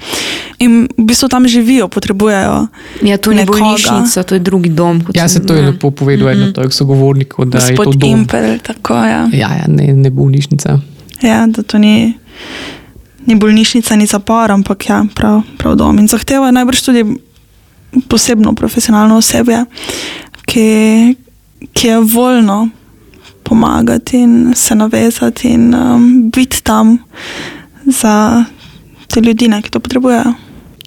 in 0.59 0.87
v 0.97 1.05
bistvu 1.09 1.29
tam 1.29 1.47
živijo, 1.47 1.87
potrebujejo. 1.87 2.67
Ja, 3.01 3.17
to 3.17 3.33
ni 3.33 3.45
bolnišnica, 3.45 4.23
to 4.23 4.35
je 4.35 4.39
drugi 4.39 4.69
dom. 4.69 5.01
Ja, 5.13 5.29
se 5.29 5.41
to 5.45 5.53
je 5.53 5.61
ja. 5.61 5.69
lepo 5.69 5.91
povedal, 5.91 6.27
mm 6.27 6.37
-hmm. 6.37 6.43
eno 6.43 6.51
to 6.51 6.71
sogovornik, 6.71 7.33
da 7.37 7.59
Gospod 7.59 7.69
je 7.69 7.75
to 7.75 7.91
dom. 7.97 8.09
Impel, 8.09 8.59
tako, 8.59 8.93
ja. 8.93 9.29
Ja, 9.31 9.49
ja, 9.49 9.65
ne, 9.67 9.93
ne 9.93 10.09
bolnišnica. 10.09 10.79
Ja, 11.21 11.47
da 11.47 11.63
to 11.63 11.77
ni. 11.77 12.13
Ni 13.25 13.35
bolnišnica, 13.35 13.95
ni 13.95 14.05
zapor, 14.05 14.51
ampak 14.51 14.89
ja, 14.89 15.05
prav, 15.15 15.41
prav 15.57 15.75
dom. 15.75 15.99
In 15.99 16.07
zahteva 16.07 16.51
najbrž 16.51 16.81
tudi 16.81 17.05
posebno 18.07 18.53
profesionalno 18.53 19.17
osebje, 19.17 19.65
ki, 20.45 21.15
ki 21.73 21.87
je 21.87 21.99
voljno 21.99 22.69
pomagati 23.49 24.21
in 24.21 24.53
se 24.55 24.75
navezati 24.75 25.49
in 25.49 25.73
um, 25.75 26.29
biti 26.29 26.63
tam 26.63 26.97
za 27.85 28.43
te 29.07 29.21
ljudi, 29.21 29.47
ne, 29.47 29.61
ki 29.61 29.71
to 29.73 29.79
potrebujejo. 29.79 30.33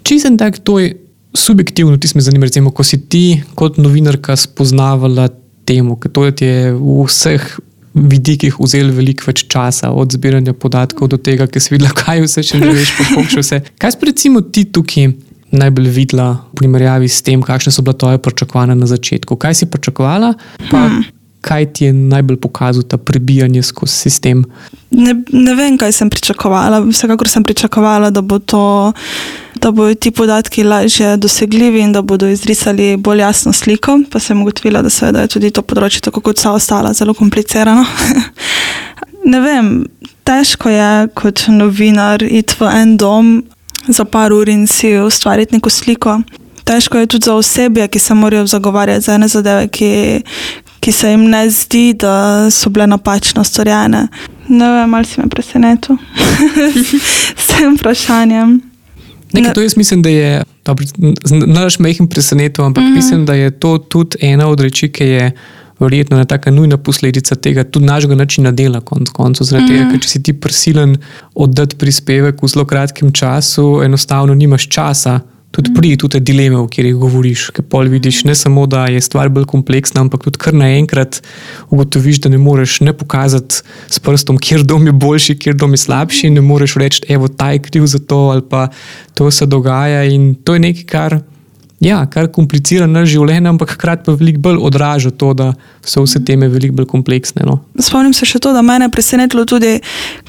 Čisto 0.03 0.31
tak 0.38 0.59
toj 0.59 0.94
subjektivno, 1.35 1.96
ti 1.96 2.09
me 2.14 2.20
zanima, 2.22 2.46
recimo, 2.46 2.70
ko 2.70 2.85
si 2.85 3.01
ti 3.09 3.42
kot 3.55 3.79
novinarka 3.83 4.37
spoznavala 4.37 5.29
temo, 5.64 5.96
ker 5.96 6.12
to 6.12 6.27
je 6.29 6.72
v 6.72 7.05
vseh 7.07 7.46
vidikih 7.94 8.57
vzel 8.61 8.92
veliko 8.94 9.29
več 9.29 9.44
časa, 9.53 9.90
od 9.92 10.14
zbiranja 10.14 10.55
podatkov 10.57 11.11
do 11.12 11.18
tega, 11.20 11.46
ki 11.46 11.61
si 11.61 11.75
videla, 11.75 11.92
kaj 12.03 12.25
vse 12.27 12.46
še 12.46 12.61
ne 12.62 12.72
veš, 12.72 12.94
kako 13.01 13.27
še 13.35 13.44
vse. 13.44 13.61
Kaj 13.83 13.96
si 13.96 14.09
recimo 14.09 14.44
ti 14.44 14.64
tukaj 14.64 15.12
najbolj 15.53 15.90
videla 15.92 16.29
v 16.53 16.62
primerjavi 16.62 17.11
s 17.11 17.20
tem, 17.25 17.42
kakšne 17.44 17.75
so 17.75 17.85
bila 17.85 17.98
tvoje 17.98 18.22
pričakovanja 18.25 18.79
na 18.79 18.88
začetku? 18.88 19.37
Kaj 19.37 19.59
si 19.59 19.68
pričakovala? 19.68 20.33
Hmm. 20.70 21.03
Kaj 21.43 21.67
ti 21.75 21.85
je 21.85 21.93
najbolj 21.93 22.39
pokazalo 22.41 22.87
ta 22.87 22.97
prebijanje 22.97 23.63
skozi 23.67 23.97
sistem? 24.07 24.45
Ne, 24.91 25.17
ne 25.33 25.55
vem, 25.59 25.77
kaj 25.79 25.93
sem 25.93 26.11
pričakovala. 26.11 26.81
Vsekakor 26.87 27.29
sem 27.29 27.45
pričakovala, 27.45 28.11
da 28.15 28.23
bo 28.23 28.39
to 28.39 28.93
da 29.63 29.71
bodo 29.71 29.95
ti 29.95 30.11
podatki 30.11 30.65
lažje 30.65 31.17
dosegljivi 31.17 31.81
in 31.81 31.93
da 31.93 32.03
bodo 32.03 32.29
izrisali 32.29 32.97
bolj 32.97 33.21
jasno 33.21 33.53
sliko. 33.53 34.01
Pa 34.11 34.19
sem 34.19 34.43
ugotovila, 34.43 34.83
da, 34.83 34.91
se, 34.91 35.13
da 35.13 35.21
je 35.21 35.29
tudi 35.37 35.51
to 35.51 35.63
področje, 35.63 36.01
tako 36.09 36.21
kot 36.21 36.41
vsa 36.41 36.55
ostala, 36.57 36.93
zelo 36.99 37.15
komplicirano. 37.15 37.85
ne 39.33 39.41
vem, 39.41 39.73
težko 40.27 40.73
je 40.73 40.91
kot 41.15 41.47
novinar 41.49 42.25
iti 42.27 42.59
v 42.59 42.71
en 42.75 42.97
dom 42.99 43.33
za 43.87 44.05
par 44.05 44.35
ur 44.35 44.51
in 44.51 44.67
si 44.67 44.97
ustvariti 44.99 45.55
neko 45.55 45.71
sliko. 45.71 46.19
Težko 46.67 46.99
je 46.99 47.11
tudi 47.15 47.27
za 47.27 47.35
osebje, 47.35 47.87
ki 47.89 47.99
se 47.99 48.15
morajo 48.15 48.47
zagovarjati 48.47 49.07
za 49.07 49.15
ene 49.15 49.29
zadeve, 49.29 49.69
ki, 49.69 49.93
ki 50.83 50.92
se 50.92 51.11
jim 51.11 51.29
ne 51.31 51.45
zdi, 51.51 51.95
da 51.95 52.51
so 52.51 52.71
bile 52.71 52.87
napačno 52.90 53.45
storjene. 53.45 54.07
Ne 54.49 54.71
vem, 54.71 54.95
ali 54.95 55.07
si 55.07 55.21
me 55.21 55.29
presenetil 55.31 55.97
s 57.42 57.47
tem 57.47 57.77
vprašanjem. 57.79 58.59
Nekaj, 59.33 59.55
to 59.55 59.62
jaz 59.62 59.77
mislim, 59.77 60.03
da 60.03 60.09
je 60.09 60.42
naš 61.47 61.79
mehki 61.79 62.07
presenetil, 62.11 62.64
ampak 62.64 62.85
mm 62.85 62.87
-hmm. 62.87 62.95
mislim, 62.95 63.27
da 63.27 63.35
je 63.35 63.51
to 63.51 63.79
tudi 63.79 64.16
ena 64.21 64.49
od 64.49 64.61
reči, 64.61 64.92
ki 64.92 65.05
je 65.05 65.33
verjetno 65.79 66.16
ena 66.16 66.25
taka 66.25 66.51
nujna 66.51 66.77
posledica 66.77 67.35
tega, 67.35 67.64
tudi 67.64 67.87
našega 67.87 68.14
načina 68.14 68.51
dela, 68.51 68.81
konc 68.81 69.11
koncev. 69.11 69.45
Zaradi 69.45 69.64
mm 69.64 69.68
-hmm. 69.68 69.79
tega, 69.79 69.85
mhm. 69.85 69.92
ker 69.92 70.01
če 70.01 70.09
si 70.09 70.23
ti 70.23 70.33
prisilen 70.33 70.97
oddati 71.35 71.77
prispevek 71.77 72.42
v 72.42 72.49
zelo 72.49 72.64
kratkem 72.64 73.12
času, 73.12 73.81
enostavno 73.85 74.35
nimaš 74.35 74.68
časa 74.68 75.21
tudi 75.53 75.75
pri 75.75 75.97
tudi 76.01 76.21
dileme, 76.21 76.57
o 76.57 76.67
katerih 76.67 76.97
govoriš. 76.97 77.51
Ker 77.53 77.65
pol 77.69 77.91
vidiš 77.93 78.23
ne 78.25 78.35
samo, 78.35 78.65
da 78.67 78.87
je 78.91 79.01
stvar 79.05 79.29
bolj 79.33 79.45
kompleksna, 79.51 80.01
ampak 80.01 80.25
tudi 80.25 80.41
kar 80.41 80.57
naenkrat 80.57 81.21
ugotoviš, 81.71 82.23
da 82.25 82.33
ne 82.33 82.41
moreš 82.41 82.81
ne 82.81 82.97
pokazati 82.97 83.61
s 83.88 84.01
prstom, 84.01 84.41
kjer 84.41 84.65
dom 84.65 84.88
je 84.88 84.93
boljši, 84.93 85.37
kjer 85.38 85.59
dom 85.61 85.77
je 85.77 85.83
slabši. 85.85 86.33
Ne 86.33 86.41
moreš 86.41 86.79
reči, 86.81 87.05
evo, 87.12 87.29
ta 87.29 87.53
je 87.53 87.61
kriv 87.69 87.87
za 87.87 88.01
to 88.01 88.31
ali 88.33 88.43
pa 88.49 88.69
to 89.15 89.31
se 89.31 89.47
dogaja. 89.47 90.05
In 90.09 90.35
to 90.35 90.57
je 90.57 90.65
nekaj, 90.71 90.88
kar. 90.88 91.21
Ja, 91.83 92.05
kar 92.07 92.29
komplicira 92.31 92.87
naš 92.87 93.09
življenje, 93.11 93.49
ampak 93.51 93.73
hkrati 93.75 94.07
pa 94.07 94.12
veliko 94.15 94.38
bolj 94.45 94.61
odraža 94.69 95.11
to, 95.11 95.33
da 95.35 95.49
so 95.83 96.05
vse 96.05 96.21
teme 96.23 96.47
veliko 96.47 96.77
bolj 96.79 96.87
kompleksne. 96.93 97.43
No. 97.43 97.57
Spomnim 97.75 98.15
se 98.15 98.29
še 98.29 98.38
to, 98.38 98.53
da 98.55 98.62
me 98.62 98.77
je 98.79 98.88
presenetilo 98.95 99.43
tudi, 99.51 99.81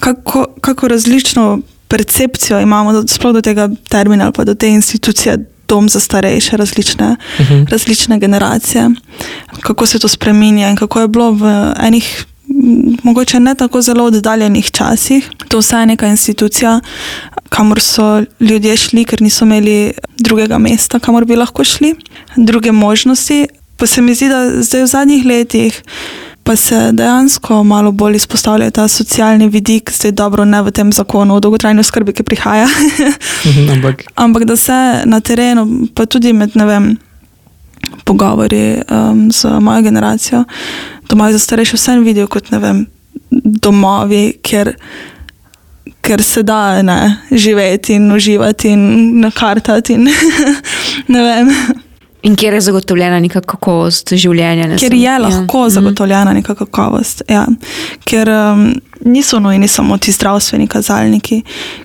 kako, 0.02 0.48
kako 0.66 0.90
različno 0.90 1.46
percepcijo 1.94 2.60
imamo, 2.60 3.04
sploh 3.08 3.34
do 3.34 3.42
tega 3.42 3.70
termina 3.90 4.24
ali 4.24 4.34
pa 4.34 4.44
do 4.44 4.56
te 4.56 4.70
institucije, 4.70 5.38
dom 5.68 5.90
za 5.90 6.00
starejše, 6.00 6.58
različne, 6.58 7.16
uh 7.40 7.46
mhm. 7.46 7.54
-huh. 7.54 7.70
različne 7.70 8.20
generacije, 8.20 8.90
kako 9.62 9.86
se 9.86 10.00
to 10.00 10.08
spremenja 10.08 10.70
in 10.70 10.76
kako 10.76 11.02
je 11.02 11.08
bilo 11.08 11.32
v 11.32 11.74
enih. 11.80 12.26
Mogoče 13.04 13.40
ne 13.40 13.56
tako 13.56 13.82
zelo 13.82 14.06
oddaljenih 14.06 14.72
časih, 14.72 15.30
to 15.48 15.58
vse 15.58 15.76
je 15.76 15.86
neka 15.86 16.08
institucija, 16.08 16.80
kamor 17.50 17.82
so 17.82 18.24
ljudje 18.40 18.78
šli, 18.78 19.06
ker 19.06 19.22
niso 19.22 19.46
imeli 19.46 19.94
drugega 20.18 20.58
mesta, 20.58 21.00
kamor 21.00 21.26
bi 21.26 21.36
lahko 21.36 21.64
šli, 21.64 21.96
druge 22.36 22.72
možnosti. 22.72 23.48
Pa 23.78 23.88
se 23.88 24.02
mi 24.02 24.16
zdi, 24.16 24.30
da 24.30 24.62
zdaj 24.62 24.84
v 24.84 24.88
zadnjih 24.88 25.26
letih 25.26 25.84
pa 26.44 26.56
se 26.56 26.92
dejansko 26.92 27.64
malo 27.64 27.92
bolj 27.92 28.16
izpostavlja 28.16 28.72
ta 28.72 28.88
socialni 28.88 29.48
vidik, 29.50 29.92
zdaj 29.92 30.12
dobro, 30.12 30.46
ne 30.46 30.62
v 30.62 30.72
tem 30.72 30.92
zakonu 30.92 31.36
o 31.36 31.40
dolgotrajni 31.40 31.80
oskrbi, 31.80 32.14
ki 32.14 32.24
prihaja. 32.24 32.68
Mhm, 33.46 33.70
ampak. 33.70 34.04
Ampak 34.16 34.44
da 34.46 34.56
se 34.56 35.02
na 35.06 35.20
terenu, 35.20 35.88
pa 35.96 36.06
tudi 36.06 36.34
med 36.34 36.56
vem, 36.56 36.98
pogovori 38.04 38.82
um, 38.92 39.32
z 39.32 39.60
mojo 39.60 39.82
generacijo, 39.82 40.44
domovi 41.10 41.34
za 41.34 41.40
starejše, 41.40 41.78
vsem 41.78 42.04
vidijo 42.04 42.28
kot 42.28 42.52
vem, 42.52 42.86
domovi, 43.32 44.34
kjer, 44.42 44.74
kjer 46.02 46.24
se 46.24 46.44
da 46.44 46.82
ne, 46.82 47.18
živeti 47.32 47.94
in 47.94 48.12
uživati 48.12 48.70
in 48.70 49.20
nakartati. 49.20 49.94
In, 49.94 50.10
ne 51.14 51.24
vem. 51.24 51.56
In 52.24 52.36
kjer 52.40 52.54
je 52.54 52.62
zagotovljena 52.62 53.20
neka 53.20 53.42
kakovost 53.44 54.14
življenja? 54.16 54.70
Ne 54.72 54.78
ker 54.80 54.94
je 54.96 55.02
ja. 55.04 55.18
lahko 55.20 55.66
ja. 55.66 55.74
zagotovljena 55.76 56.34
neka 56.38 56.56
kakovost. 56.56 57.26
Ja. 57.28 57.44
Ker 58.08 58.32
um, 58.32 58.70
niso 59.04 59.42
nujni 59.44 59.68
samo 59.68 59.98
ti 60.00 60.14
zdravstveni 60.16 60.70
kazalniki, 60.72 61.42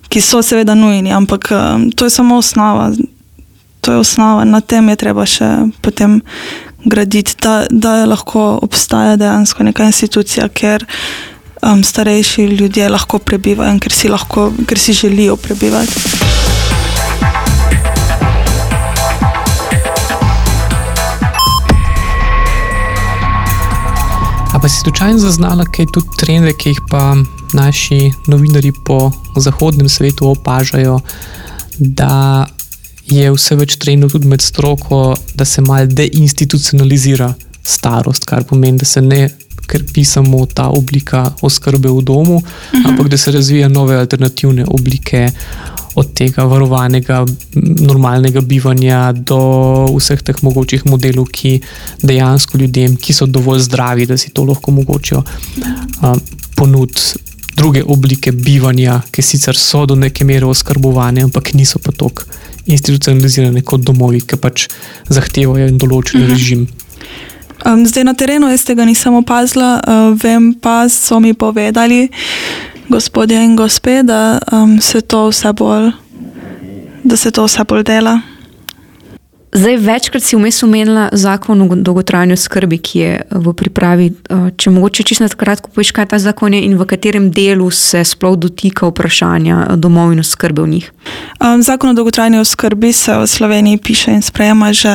ki 0.09 0.23
so 0.23 0.43
seveda 0.47 0.79
nujni, 0.79 1.11
ampak 1.15 1.51
um, 1.51 1.89
to 1.91 2.07
je 2.07 2.15
samo 2.15 2.39
osnova. 2.39 2.93
To 3.83 3.93
je 3.93 3.99
osnova, 4.05 4.45
na 4.45 4.61
tem 4.61 4.89
je 4.91 4.99
treba 5.01 5.27
še 5.27 5.49
potem 5.83 6.21
graditi, 6.87 7.35
da, 7.43 7.65
da 7.71 8.05
lahko 8.07 8.59
obstaja 8.63 9.17
dejansko 9.19 9.67
neka 9.67 9.91
institucija, 9.91 10.49
kjer 10.49 10.87
um, 11.63 11.83
starejši 11.83 12.47
ljudje 12.59 12.89
lahko 12.89 13.19
prebivajo 13.19 13.75
in 13.75 13.83
ker 13.83 13.95
si, 13.95 14.11
lahko, 14.11 14.53
ker 14.71 14.79
si 14.79 14.95
želijo 14.95 15.37
prebivati. 15.37 16.38
Pa 24.69 24.73
si 24.73 24.81
slučajno 24.81 25.19
zaznala, 25.19 25.65
kaj 25.65 25.87
tudi 25.93 26.17
trende, 26.21 26.53
ki 26.53 26.69
jih 26.69 26.81
pa 26.91 27.17
naši 27.57 28.11
novinari 28.27 28.73
po 28.85 29.13
zahodnem 29.37 29.89
svetu 29.89 30.29
opažajo, 30.29 30.99
da 31.79 32.45
je 33.09 33.31
vse 33.33 33.57
več 33.57 33.79
trendov 33.81 34.13
tudi 34.13 34.29
med 34.29 34.45
stroko, 34.45 35.17
da 35.35 35.47
se 35.49 35.65
malo 35.65 35.89
deinstitucionalizira 35.89 37.31
starost, 37.65 38.29
kar 38.29 38.45
pomeni, 38.45 38.77
da 38.79 38.85
se 38.85 39.01
ne 39.01 39.31
krpi 39.67 40.05
samo 40.05 40.45
ta 40.47 40.69
oblika 40.69 41.31
oskrbe 41.41 41.89
v 41.89 42.05
domu, 42.05 42.37
uh 42.37 42.43
mhm. 42.43 42.83
-huh. 42.83 42.91
ampak 42.91 43.09
da 43.09 43.17
se 43.17 43.33
razvija 43.33 43.69
nove 43.69 43.97
alternativne 43.97 44.67
oblike 44.69 45.31
od 45.99 46.13
tega 46.15 46.45
varovanega, 46.47 47.25
normalnega 47.81 48.41
bivanja 48.41 49.13
do 49.13 49.39
vseh 49.97 50.23
teh 50.23 50.43
mogočih 50.47 50.87
modelov, 50.87 51.27
ki 51.35 51.59
dejansko 52.03 52.59
ljudem, 52.59 52.97
ki 52.97 53.17
so 53.17 53.27
dovolj 53.27 53.65
zdravi, 53.67 54.07
da 54.07 54.19
si 54.19 54.31
to 54.31 54.47
lahko 54.49 54.75
mogoče 54.79 55.23
ponuditi. 56.57 57.25
Druge 57.59 57.81
oblike 57.83 58.31
bivanja, 58.31 59.01
ki 59.11 59.23
sicer 59.23 59.57
so 59.59 59.81
do 59.91 59.97
neke 59.99 60.23
mere 60.25 60.47
oskrbovane, 60.47 61.25
ampak 61.27 61.57
niso 61.59 61.81
pa 61.83 61.91
tako 61.91 62.23
institucionalizirane 62.71 63.65
kot 63.67 63.83
domovi, 63.83 64.21
ki 64.23 64.39
pač 64.39 64.69
zahtevajo 65.11 65.73
določen 65.75 66.23
mhm. 66.23 66.31
režim. 66.31 66.69
Um, 67.67 67.83
zdaj 67.91 68.05
na 68.07 68.15
terenu 68.15 68.53
jaz 68.53 68.63
tega 68.63 68.87
nisem 68.87 69.17
opazila, 69.19 69.81
uh, 69.83 70.13
vem 70.23 70.53
pa, 70.55 70.85
so 70.87 71.19
mi 71.19 71.35
povedali, 71.35 72.07
gospodje 72.89 73.45
in 73.45 73.57
gospe, 73.57 74.03
da 74.03 74.39
um, 74.53 74.81
se 74.81 75.01
to 75.01 75.29
vse 75.29 75.53
bolj, 75.53 75.91
da 77.05 77.17
se 77.17 77.31
to 77.31 77.45
vse 77.45 77.65
bolj 77.65 77.83
dela. 77.83 78.21
Zdaj, 79.53 79.77
večkrat 79.77 80.23
si 80.23 80.37
vmes 80.37 80.63
omenila 80.63 81.09
zakon 81.13 81.63
o 81.63 81.67
dolgotrajni 81.75 82.37
skrbi, 82.37 82.79
ki 82.79 82.99
je 82.99 83.13
v 83.31 83.53
pripravi. 83.57 84.11
Uh, 84.29 84.51
če 84.57 84.71
mogoče 84.71 85.07
čisto 85.09 85.25
na 85.25 85.29
kratko 85.33 85.73
poveš, 85.73 85.93
kaj 85.97 86.11
ta 86.13 86.19
zakon 86.21 86.55
je 86.55 86.61
in 86.67 86.77
v 86.77 86.85
katerem 86.85 87.31
delu 87.33 87.71
se 87.73 88.05
sploh 88.05 88.37
dotika 88.37 88.91
vprašanja 88.91 89.79
domov 89.81 90.13
in 90.13 90.21
oskrbe 90.21 90.63
v 90.63 90.69
njih. 90.75 90.91
Um, 91.41 91.63
zakon 91.65 91.91
o 91.91 91.97
dolgotrajni 91.97 92.45
skrbi 92.45 92.93
se 92.93 93.17
v 93.17 93.27
Sloveniji 93.27 93.81
piše 93.81 94.13
in 94.13 94.23
sprejema 94.23 94.73
že 94.77 94.93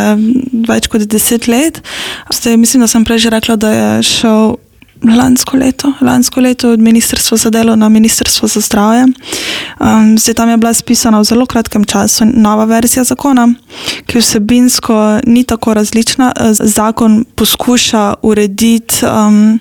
več 0.69 0.87
kot 0.87 1.01
deset 1.09 1.47
let. 1.47 1.81
Zdaj, 2.29 2.57
mislim, 2.57 2.85
da 2.85 2.87
sem 2.87 3.05
prej 3.05 3.25
že 3.25 3.33
rekla, 3.33 3.57
da 3.57 3.73
je 3.73 4.03
šel 4.03 4.55
lansko 5.03 5.57
leto, 5.57 5.93
lansko 6.01 6.41
leto 6.41 6.69
od 6.71 6.79
Ministrstva 6.79 7.37
za 7.37 7.49
delo 7.49 7.75
na 7.75 7.89
Ministrstvo 7.89 8.47
za 8.47 8.59
zdravje. 8.59 9.03
Um, 9.03 10.17
zdaj 10.17 10.33
tam 10.33 10.49
je 10.49 10.57
bila 10.57 10.73
spisana 10.73 11.19
v 11.19 11.23
zelo 11.23 11.45
kratkem 11.45 11.83
času 11.83 12.25
nova 12.25 12.65
verzija 12.65 13.03
zakona, 13.03 13.53
ki 14.05 14.19
vsebinsko 14.19 15.19
ni 15.27 15.43
tako 15.43 15.73
različna. 15.73 16.33
Zakon 16.51 17.25
poskuša 17.35 18.13
urediti. 18.21 19.05
Um, 19.05 19.59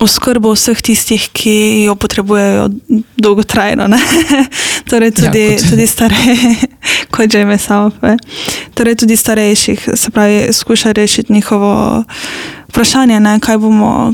Oskrbo 0.00 0.50
vseh 0.52 0.80
tistih, 0.82 1.28
ki 1.32 1.84
jo 1.86 1.94
potrebujejo 1.94 2.68
dolgotrajno, 3.16 3.86
torej 4.90 5.12
tudi, 5.14 5.44
ja, 5.54 5.58
tudi 5.70 5.86
starejših, 5.86 6.64
kot 7.14 7.32
že 7.32 7.44
ime 7.44 7.58
samo. 7.58 7.92
Torej 8.74 8.96
tudi 8.96 9.16
starejših, 9.16 9.88
se 9.94 10.10
pravi, 10.10 10.48
skuša 10.52 10.92
rešiti 10.92 11.32
njihovo 11.32 12.02
vprašanje, 12.68 13.20
ne, 13.20 13.38
kaj 13.40 13.58
bomo, 13.58 14.12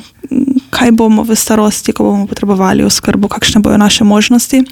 kaj 0.71 0.93
bomo 0.93 1.23
v 1.23 1.37
starosti, 1.37 1.93
ko 1.93 2.05
bomo 2.05 2.27
potrebovali 2.27 2.85
oskrbo, 2.85 3.29
kakšne 3.29 3.61
bodo 3.61 3.77
naše 3.77 4.05
možnosti, 4.05 4.63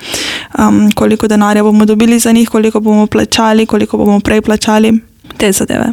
um, 0.58 0.90
koliko 0.94 1.28
denarja 1.28 1.62
bomo 1.62 1.84
dobili 1.84 2.18
za 2.18 2.32
njih, 2.32 2.48
koliko 2.48 2.80
bomo 2.80 3.06
plačali, 3.06 3.66
koliko 3.66 3.98
bomo 3.98 4.20
prej 4.20 4.42
plačali. 4.42 5.00
te 5.36 5.52
zadeve. 5.52 5.92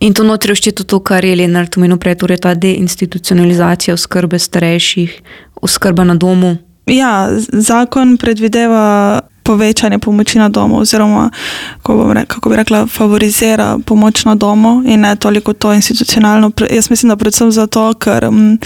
In 0.00 0.14
to 0.14 0.24
notri 0.24 0.54
všteto 0.54 0.84
to, 0.84 0.98
kar 1.00 1.24
je 1.24 1.36
Lenart 1.36 1.76
omenil 1.76 1.96
prej, 1.96 2.18
torej 2.18 2.42
ta 2.42 2.54
deinstitucionalizacija 2.58 3.94
oskrbe 3.94 4.38
starejših, 4.38 5.20
oskrba 5.62 6.04
na 6.04 6.14
domu. 6.14 6.56
Ja, 6.86 7.30
zakon 7.52 8.16
predvideva 8.18 9.20
povečanje 9.42 9.98
pomoči 9.98 10.38
na 10.38 10.48
domu, 10.48 10.80
oziroma 10.80 11.30
kako 11.82 12.48
bi 12.48 12.56
rekla, 12.56 12.86
favorizira 12.86 13.78
pomoč 13.86 14.24
na 14.24 14.34
domu 14.34 14.82
in 14.86 15.00
ne 15.00 15.16
toliko 15.16 15.52
to 15.52 15.72
institucionalno. 15.72 16.50
Jaz 16.70 16.90
mislim, 16.90 17.08
da 17.08 17.16
predvsem 17.16 17.52
zato, 17.52 17.94
ker. 17.94 18.24
Um, 18.24 18.58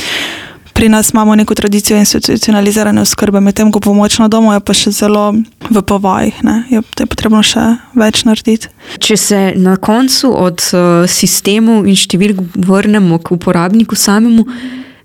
pri 0.77 0.89
nas 0.89 1.11
imamo 1.13 1.35
neko 1.35 1.55
tradicijo 1.55 1.99
institucionalizirane 1.99 3.01
oskrbe, 3.01 3.41
medtem 3.41 3.73
ko 3.73 3.81
pomoč 3.81 4.19
na 4.19 4.29
domu 4.29 4.53
je 4.53 4.61
pa 4.61 4.75
še 4.77 4.91
zelo 4.93 5.33
v 5.71 5.83
povojih, 5.83 6.43
je, 6.69 6.83
je 7.01 7.07
potrebno 7.09 7.41
še 7.43 7.65
več 7.97 8.27
narediti. 8.29 8.69
Če 9.01 9.17
se 9.17 9.39
na 9.57 9.79
koncu 9.81 10.35
od 10.37 10.61
uh, 10.77 11.09
sistemov 11.09 11.89
in 11.89 11.97
številk 11.97 12.43
vrnemo 12.69 13.17
k 13.25 13.33
uporabniku 13.39 13.97
samemu, 13.97 14.45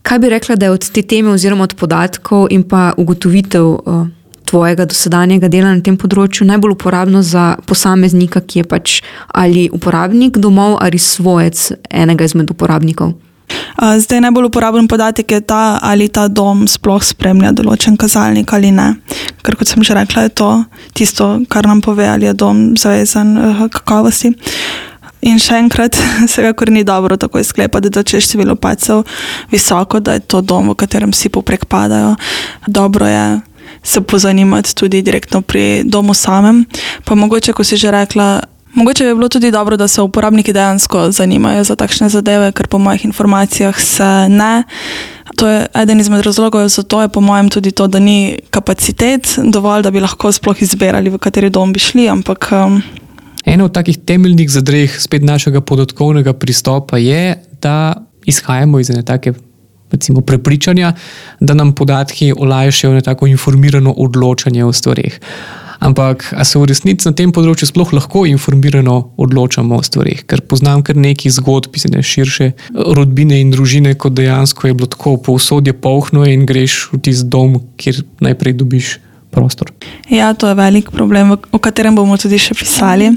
kaj 0.03 0.19
bi 0.19 0.33
rekla, 0.35 0.59
da 0.59 0.67
je 0.67 0.75
od 0.75 0.89
te 0.91 1.05
teme, 1.07 1.31
oziroma 1.31 1.63
od 1.69 1.77
podatkov 1.79 2.49
in 2.51 2.67
pa 2.67 2.91
ugotovitev. 2.99 3.71
Uh, 3.79 4.09
Tvojega 4.51 4.83
dosedanjega 4.85 5.47
dela 5.47 5.71
na 5.71 5.79
tem 5.79 5.95
področju 5.95 6.43
najbolj 6.49 6.75
uporabno 6.75 7.21
za 7.23 7.55
posameznika, 7.63 8.41
ki 8.43 8.59
je 8.59 8.67
pač 8.67 8.99
ali 9.31 9.69
uporabnik 9.71 10.41
domov 10.43 10.75
ali 10.83 10.99
svojec 10.99 11.69
enega 11.87 12.27
izmed 12.27 12.51
uporabnikov? 12.51 13.15
Zdaj 13.97 14.21
najbolj 14.21 14.49
uporaben 14.51 14.87
podatek 14.87 15.31
je 15.31 15.41
ta, 15.41 15.79
ali 15.81 16.07
ta 16.07 16.27
dom 16.27 16.67
sploh 16.67 17.03
spremlja 17.03 17.51
določen 17.55 17.97
kazalnik 17.97 18.51
ali 18.53 18.71
ne. 18.75 18.93
Ker 19.41 19.55
kot 19.55 19.71
sem 19.71 19.83
že 19.83 19.95
rekla, 19.97 20.27
je 20.27 20.35
to 20.35 20.49
tisto, 20.93 21.31
kar 21.49 21.67
nam 21.67 21.81
pove, 21.81 22.05
ali 22.07 22.27
je 22.27 22.33
dom 22.37 22.71
zavezan 22.77 23.33
kakovosti. 23.71 24.35
In 25.21 25.37
še 25.37 25.59
enkrat, 25.61 25.97
vsekakor 26.27 26.71
ni 26.73 26.83
dobro 26.83 27.17
tako 27.17 27.43
sklepati, 27.45 27.91
da 27.93 28.03
če 28.03 28.17
je 28.17 28.25
število 28.27 28.55
pacov 28.57 29.05
visoko, 29.53 30.01
da 30.01 30.17
je 30.17 30.25
to 30.25 30.41
dom, 30.41 30.73
v 30.73 30.77
katerem 30.81 31.13
vsi 31.13 31.29
poprek 31.29 31.67
padajo. 31.69 32.15
Dobro 32.67 33.07
je 33.09 33.25
se 33.83 34.01
pozanimati 34.01 34.75
tudi 34.75 35.01
direktno 35.01 35.41
pri 35.41 35.83
domu 35.85 36.13
samem. 36.13 36.65
Pa 37.05 37.15
mogoče, 37.15 37.53
ko 37.53 37.63
si 37.63 37.77
že 37.77 37.91
rekla, 37.91 38.41
Mogoče 38.73 39.05
bi 39.05 39.13
bilo 39.13 39.29
tudi 39.29 39.51
dobro, 39.51 39.77
da 39.77 39.87
se 39.87 40.01
uporabniki 40.01 40.53
dejansko 40.53 41.11
zanimajo 41.11 41.63
za 41.63 41.75
takšne 41.75 42.09
zadeve, 42.09 42.51
ker 42.51 42.67
po 42.67 42.79
mojih 42.79 43.05
informacijah 43.05 43.79
se 43.79 44.29
ne. 44.29 44.63
To 45.35 45.47
je 45.47 45.65
eden 45.75 45.99
izmed 45.99 46.21
razlogov, 46.25 46.67
zato 46.67 47.01
je 47.01 47.09
po 47.09 47.21
mojem 47.21 47.49
tudi 47.49 47.71
to, 47.71 47.87
da 47.87 47.99
ni 47.99 48.39
kapacitet 48.49 49.39
dovolj, 49.43 49.83
da 49.83 49.91
bi 49.91 49.99
lahko 49.99 50.31
sploh 50.31 50.61
izbirali, 50.61 51.09
v 51.09 51.17
kateri 51.17 51.49
dom 51.49 51.73
bi 51.73 51.79
šli. 51.79 52.07
Ampak, 52.09 52.47
um... 52.51 52.81
Eno 53.45 53.65
od 53.65 53.73
takih 53.73 53.97
temeljnih 54.05 54.49
zadreh 54.51 54.99
spet 54.99 55.23
našega 55.23 55.61
podatkovnega 55.61 56.33
pristopa 56.33 56.97
je, 56.97 57.43
da 57.61 57.93
izhajamo 58.25 58.79
iz 58.79 58.89
ene 58.89 59.03
take. 59.03 59.33
Recimo, 59.91 60.21
prepričanja, 60.21 60.93
da 61.39 61.53
nam 61.53 61.73
podatki 61.75 62.33
olajšajo 62.37 63.01
neko 63.01 63.27
informirano 63.27 63.91
odločanje 63.91 64.65
o 64.65 64.73
stvarih. 64.73 65.19
Ampak, 65.81 66.33
ali 66.37 66.45
se 66.45 66.59
v 66.59 66.67
resnici 66.69 67.09
na 67.09 67.15
tem 67.17 67.31
področju 67.33 67.65
sploh 67.65 67.89
lahko 67.97 68.21
informirano 68.29 68.99
odločamo 69.17 69.79
o 69.81 69.81
stvarih? 69.81 70.21
Ker 70.29 70.43
poznam 70.45 70.83
kar 70.85 70.93
nekaj 70.93 71.33
zgodb, 71.39 71.79
ne 71.89 72.03
širše 72.05 72.51
rodbine 72.69 73.39
in 73.41 73.49
družine, 73.49 73.95
kot 73.97 74.13
dejansko 74.13 74.69
je 74.69 74.77
bilo 74.77 74.91
tako, 74.93 75.15
povsod 75.17 75.65
je 75.65 75.73
polhno 75.73 76.27
in 76.29 76.45
greš 76.45 76.91
v 76.93 77.01
tisti 77.01 77.25
dom, 77.33 77.57
kjer 77.81 78.03
najprej 78.21 78.59
dobiš 78.61 78.99
prostor. 79.33 79.73
Ja, 80.11 80.35
to 80.37 80.51
je 80.51 80.59
velik 80.59 80.91
problem, 80.93 81.33
o 81.33 81.57
katerem 81.57 81.97
bomo 81.97 82.19
tudi 82.21 82.37
še 82.37 82.53
pisali. 82.53 83.09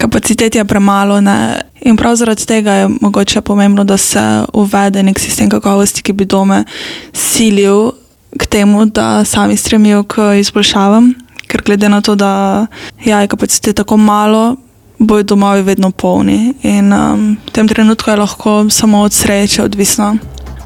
Kapacitet 0.00 0.54
je 0.54 0.64
premalo. 0.64 1.20
Ne? 1.20 1.60
In 1.84 1.96
prav 1.96 2.16
zaradi 2.16 2.46
tega 2.46 2.72
je 2.72 2.88
mogoče 3.00 3.40
pomembno, 3.40 3.84
da 3.84 3.96
se 3.96 4.20
uvede 4.52 5.02
nek 5.02 5.20
sistem 5.20 5.50
kakovosti, 5.52 6.02
ki 6.02 6.12
bi 6.12 6.24
dome 6.24 6.64
silil 7.12 7.92
k 8.38 8.46
temu, 8.46 8.86
da 8.86 9.24
sami 9.24 9.56
stremijo 9.56 10.02
k 10.02 10.34
izboljšavam 10.40 11.12
ker 11.50 11.62
glede 11.66 11.88
na 11.88 12.00
to, 12.00 12.14
da 12.14 12.66
ja, 13.04 13.20
je 13.20 13.28
kapacitete 13.28 13.82
tako 13.82 13.96
malo, 13.96 14.56
bojo 14.98 15.22
domovi 15.22 15.62
vedno 15.62 15.90
polni. 15.90 16.54
In 16.62 16.92
um, 16.92 17.36
v 17.46 17.50
tem 17.50 17.68
trenutku 17.68 18.10
je 18.10 18.16
lahko 18.16 18.70
samo 18.70 19.02
od 19.02 19.12
sreče 19.12 19.64
odvisno, 19.66 20.16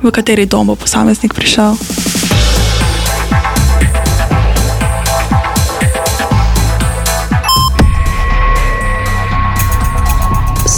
v 0.03 0.13
kateri 0.13 0.47
dom 0.47 0.67
bo 0.67 0.77
posameznik 0.77 1.35
prišel. 1.35 1.77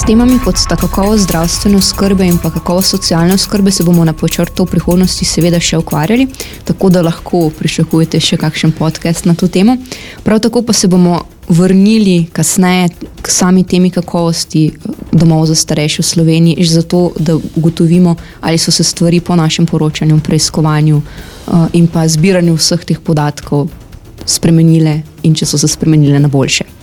Temami, 0.06 0.38
kot 0.38 0.56
sta 0.56 0.76
kakovost 0.76 1.24
zdravstvene 1.24 1.76
oskrbe 1.76 2.26
in 2.26 2.36
pa 2.38 2.50
kakovost 2.50 2.90
socialne 2.90 3.34
oskrbe, 3.34 3.70
se 3.70 3.84
bomo 3.84 4.04
na 4.04 4.12
počrtu 4.12 4.62
v 4.62 4.70
prihodnosti 4.70 5.24
seveda 5.26 5.58
še 5.60 5.80
ukvarjali, 5.82 6.28
tako 6.64 6.90
da 6.94 7.02
lahko 7.02 7.48
pričakujete 7.58 8.20
še 8.22 8.38
kakšen 8.38 8.74
podcast 8.78 9.26
na 9.26 9.34
to 9.34 9.48
temo. 9.50 9.74
Prav 10.22 10.38
tako 10.44 10.62
pa 10.62 10.72
se 10.72 10.86
bomo 10.88 11.24
vrnili 11.48 12.28
kasneje 12.32 12.92
k 13.22 13.34
sami 13.34 13.64
temi 13.66 13.90
kakovosti 13.90 14.68
domov 15.10 15.48
za 15.50 15.58
starejše 15.58 16.02
v 16.02 16.06
Sloveniji, 16.06 16.68
zato 16.70 17.10
da 17.18 17.34
ugotovimo, 17.34 18.14
ali 18.40 18.62
so 18.62 18.70
se 18.70 18.84
stvari 18.84 19.20
po 19.20 19.34
našem 19.36 19.66
poročanju, 19.66 20.20
preiskovanju 20.22 21.02
uh, 21.02 21.66
in 21.72 21.90
pa 21.90 22.06
zbiranju 22.08 22.54
vseh 22.54 22.86
teh 22.86 23.02
podatkov 23.02 23.68
spremenile 24.26 25.00
in 25.22 25.34
če 25.34 25.46
so 25.46 25.58
se 25.58 25.68
spremenile 25.68 26.22
na 26.22 26.30
boljše. 26.30 26.75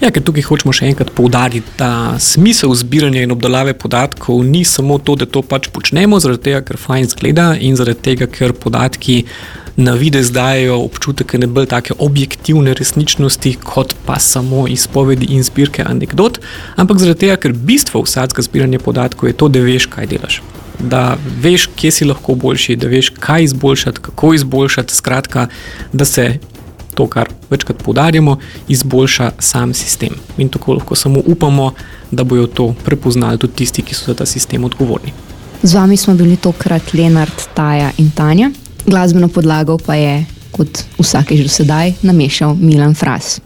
Ja, 0.00 0.08
ker 0.08 0.22
tukaj 0.24 0.46
hočemo 0.48 0.72
še 0.72 0.86
enkrat 0.88 1.10
poudariti, 1.12 1.74
da 1.76 2.16
smisel 2.24 2.72
zbiranja 2.72 3.20
in 3.26 3.34
obdelave 3.34 3.74
podatkov 3.76 4.38
ni 4.48 4.62
samo 4.64 4.96
to, 4.96 5.12
da 5.20 5.26
to 5.28 5.42
pač 5.44 5.68
počnemo, 5.74 6.16
zaradi 6.24 6.46
tega, 6.46 6.62
ker 6.64 6.78
fajn 6.80 7.10
zgleda 7.12 7.50
in 7.60 7.76
zaradi 7.76 8.00
tega, 8.06 8.28
ker 8.32 8.54
podatki 8.56 9.18
na 9.76 9.92
videz 10.00 10.32
dajo 10.32 10.78
občutek 10.86 11.34
ne 11.42 11.50
bolj 11.52 11.68
take 11.74 11.96
objektivne 12.00 12.72
resničnosti, 12.78 13.52
kot 13.60 13.92
pa 14.06 14.16
samo 14.16 14.64
izpovedi 14.72 15.28
in 15.36 15.44
zbirke 15.44 15.84
anegdot, 15.84 16.40
ampak 16.80 17.02
zaradi 17.04 17.26
tega, 17.26 17.36
ker 17.44 17.52
bistvo 17.52 18.00
vsakega 18.06 18.46
zbiranja 18.48 18.80
podatkov 18.80 19.28
je 19.28 19.36
to, 19.36 19.52
da 19.52 19.60
veš, 19.68 19.90
kaj 19.92 20.08
delaš. 20.14 20.40
Da 20.80 21.18
veš, 21.44 21.68
kje 21.76 21.92
si 21.92 22.08
lahko 22.08 22.38
boljši, 22.40 22.80
da 22.80 22.88
veš, 22.88 23.12
kaj 23.20 23.50
izboljšati, 23.50 24.00
kako 24.08 24.32
izboljšati, 24.40 24.96
skratka, 24.96 25.50
da 25.92 26.08
se 26.08 26.30
to, 27.00 27.06
kar 27.08 27.28
večkrat 27.50 27.82
poudarjamo, 27.84 28.36
izboljša 28.68 29.30
sam 29.38 29.74
sistem. 29.74 30.14
In 30.38 30.48
tako 30.48 30.74
lahko 30.76 30.94
samo 30.94 31.22
upamo, 31.26 31.72
da 32.10 32.24
bodo 32.24 32.46
to 32.46 32.74
prepoznali 32.84 33.38
tudi 33.38 33.62
tisti, 33.62 33.82
ki 33.82 33.94
so 33.94 34.12
za 34.12 34.14
ta 34.14 34.26
sistem 34.26 34.64
odgovorni. 34.64 35.12
Z 35.62 35.74
vami 35.74 35.96
smo 35.96 36.14
bili 36.14 36.36
tokrat 36.36 36.92
Leonard, 36.94 37.46
Taja 37.54 37.90
in 37.98 38.10
Tanja, 38.10 38.50
glasbeno 38.86 39.28
podlago 39.28 39.78
pa 39.86 39.94
je, 39.94 40.24
kot 40.52 40.84
vsakež 40.98 41.42
do 41.42 41.48
sedaj, 41.48 41.94
namešal 42.02 42.56
Milan 42.60 42.94
Fras. 42.94 43.40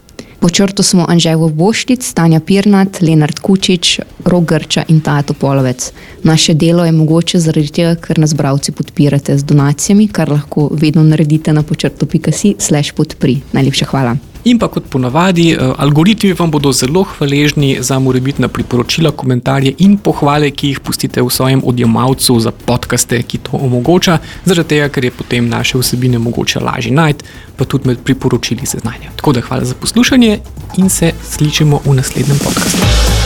Po 0.45 0.49
črtu 0.49 0.83
smo 0.83 1.05
Anžejo 1.09 1.49
Boštic, 1.49 2.13
Tanja 2.13 2.39
Pirnat, 2.39 3.01
Lenard 3.01 3.39
Kučič, 3.39 3.99
Rogrča 4.25 4.83
in 4.87 4.99
Tato 5.01 5.33
Polovec. 5.33 5.91
Naše 6.23 6.53
delo 6.53 6.85
je 6.85 6.91
mogoče 6.91 7.39
zaradi 7.39 7.71
tega, 7.73 7.95
ker 7.95 8.21
nas 8.21 8.37
bravci 8.37 8.71
podpirate 8.71 9.37
z 9.37 9.43
donacijami, 9.43 10.07
kar 10.07 10.29
lahko 10.29 10.69
vedno 10.71 11.03
naredite 11.03 11.53
na 11.53 11.63
počrtu.si/slash 11.63 12.93
podpri. 12.93 13.39
Najlepša 13.57 13.85
hvala. 13.85 14.17
In 14.45 14.59
pa 14.61 14.67
kot 14.67 14.83
ponavadi, 14.89 15.51
eh, 15.51 15.57
algoritmi 15.77 16.33
vam 16.37 16.51
bodo 16.51 16.71
zelo 16.71 17.03
hvaležni 17.03 17.77
za 17.81 17.99
morebitna 17.99 18.47
priporočila, 18.47 19.11
komentarje 19.11 19.73
in 19.77 19.97
pohvale, 19.97 20.51
ki 20.51 20.67
jih 20.67 20.79
pustite 20.79 21.21
v 21.21 21.29
svojem 21.29 21.63
odjemalcu 21.65 22.39
za 22.39 22.51
podkaste, 22.51 23.23
ki 23.23 23.37
to 23.37 23.57
omogoča, 23.57 24.19
zaradi 24.45 24.69
tega, 24.69 24.89
ker 24.89 25.05
je 25.05 25.11
potem 25.11 25.49
naše 25.49 25.81
vsebine 25.81 26.19
mogoče 26.19 26.59
lažje 26.59 26.93
najti, 26.93 27.25
pa 27.57 27.65
tudi 27.65 27.87
med 27.87 28.03
priporočili 28.05 28.65
seznanja. 28.65 29.09
Tako 29.15 29.33
da 29.33 29.41
hvala 29.41 29.65
za 29.65 29.73
poslušanje 29.73 30.39
in 30.77 30.89
se 30.89 31.11
slišimo 31.31 31.81
v 31.85 31.95
naslednjem 31.95 32.37
podkastu. 32.37 33.24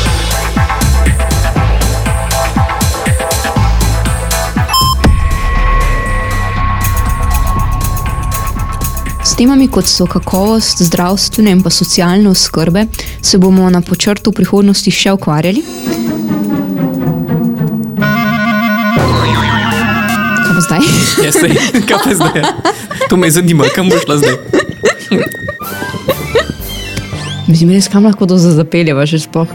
Temami, 9.39 9.69
kot 9.71 9.87
so 9.87 10.03
kakovost 10.03 10.81
zdravstvene 10.83 11.51
in 11.55 11.61
pa 11.63 11.71
socialne 11.71 12.27
oskrbe, 12.29 12.85
se 13.21 13.37
bomo 13.37 13.69
na 13.69 13.79
počrtu 13.81 14.33
v 14.33 14.41
prihodnosti 14.41 14.91
še 14.91 15.13
ukvarjali. 15.15 15.63
Kaj 20.43 20.51
pa 20.51 20.61
zdaj? 20.67 20.83
Ja, 21.23 21.31
sej, 21.31 21.55
kaj 21.87 22.03
pa 22.03 22.17
zdaj? 22.19 22.43
To 23.07 23.15
me 23.15 23.31
zanima, 23.31 23.71
kam 23.71 23.87
boš 23.87 24.03
šla 24.03 24.19
zdaj? 24.25 24.35
Mislim, 27.47 27.71
res 27.71 27.87
kam 27.87 28.11
lahko 28.11 28.27
to 28.27 28.35
zapeljeva, 28.37 29.07
že 29.07 29.23
sploh. 29.23 29.47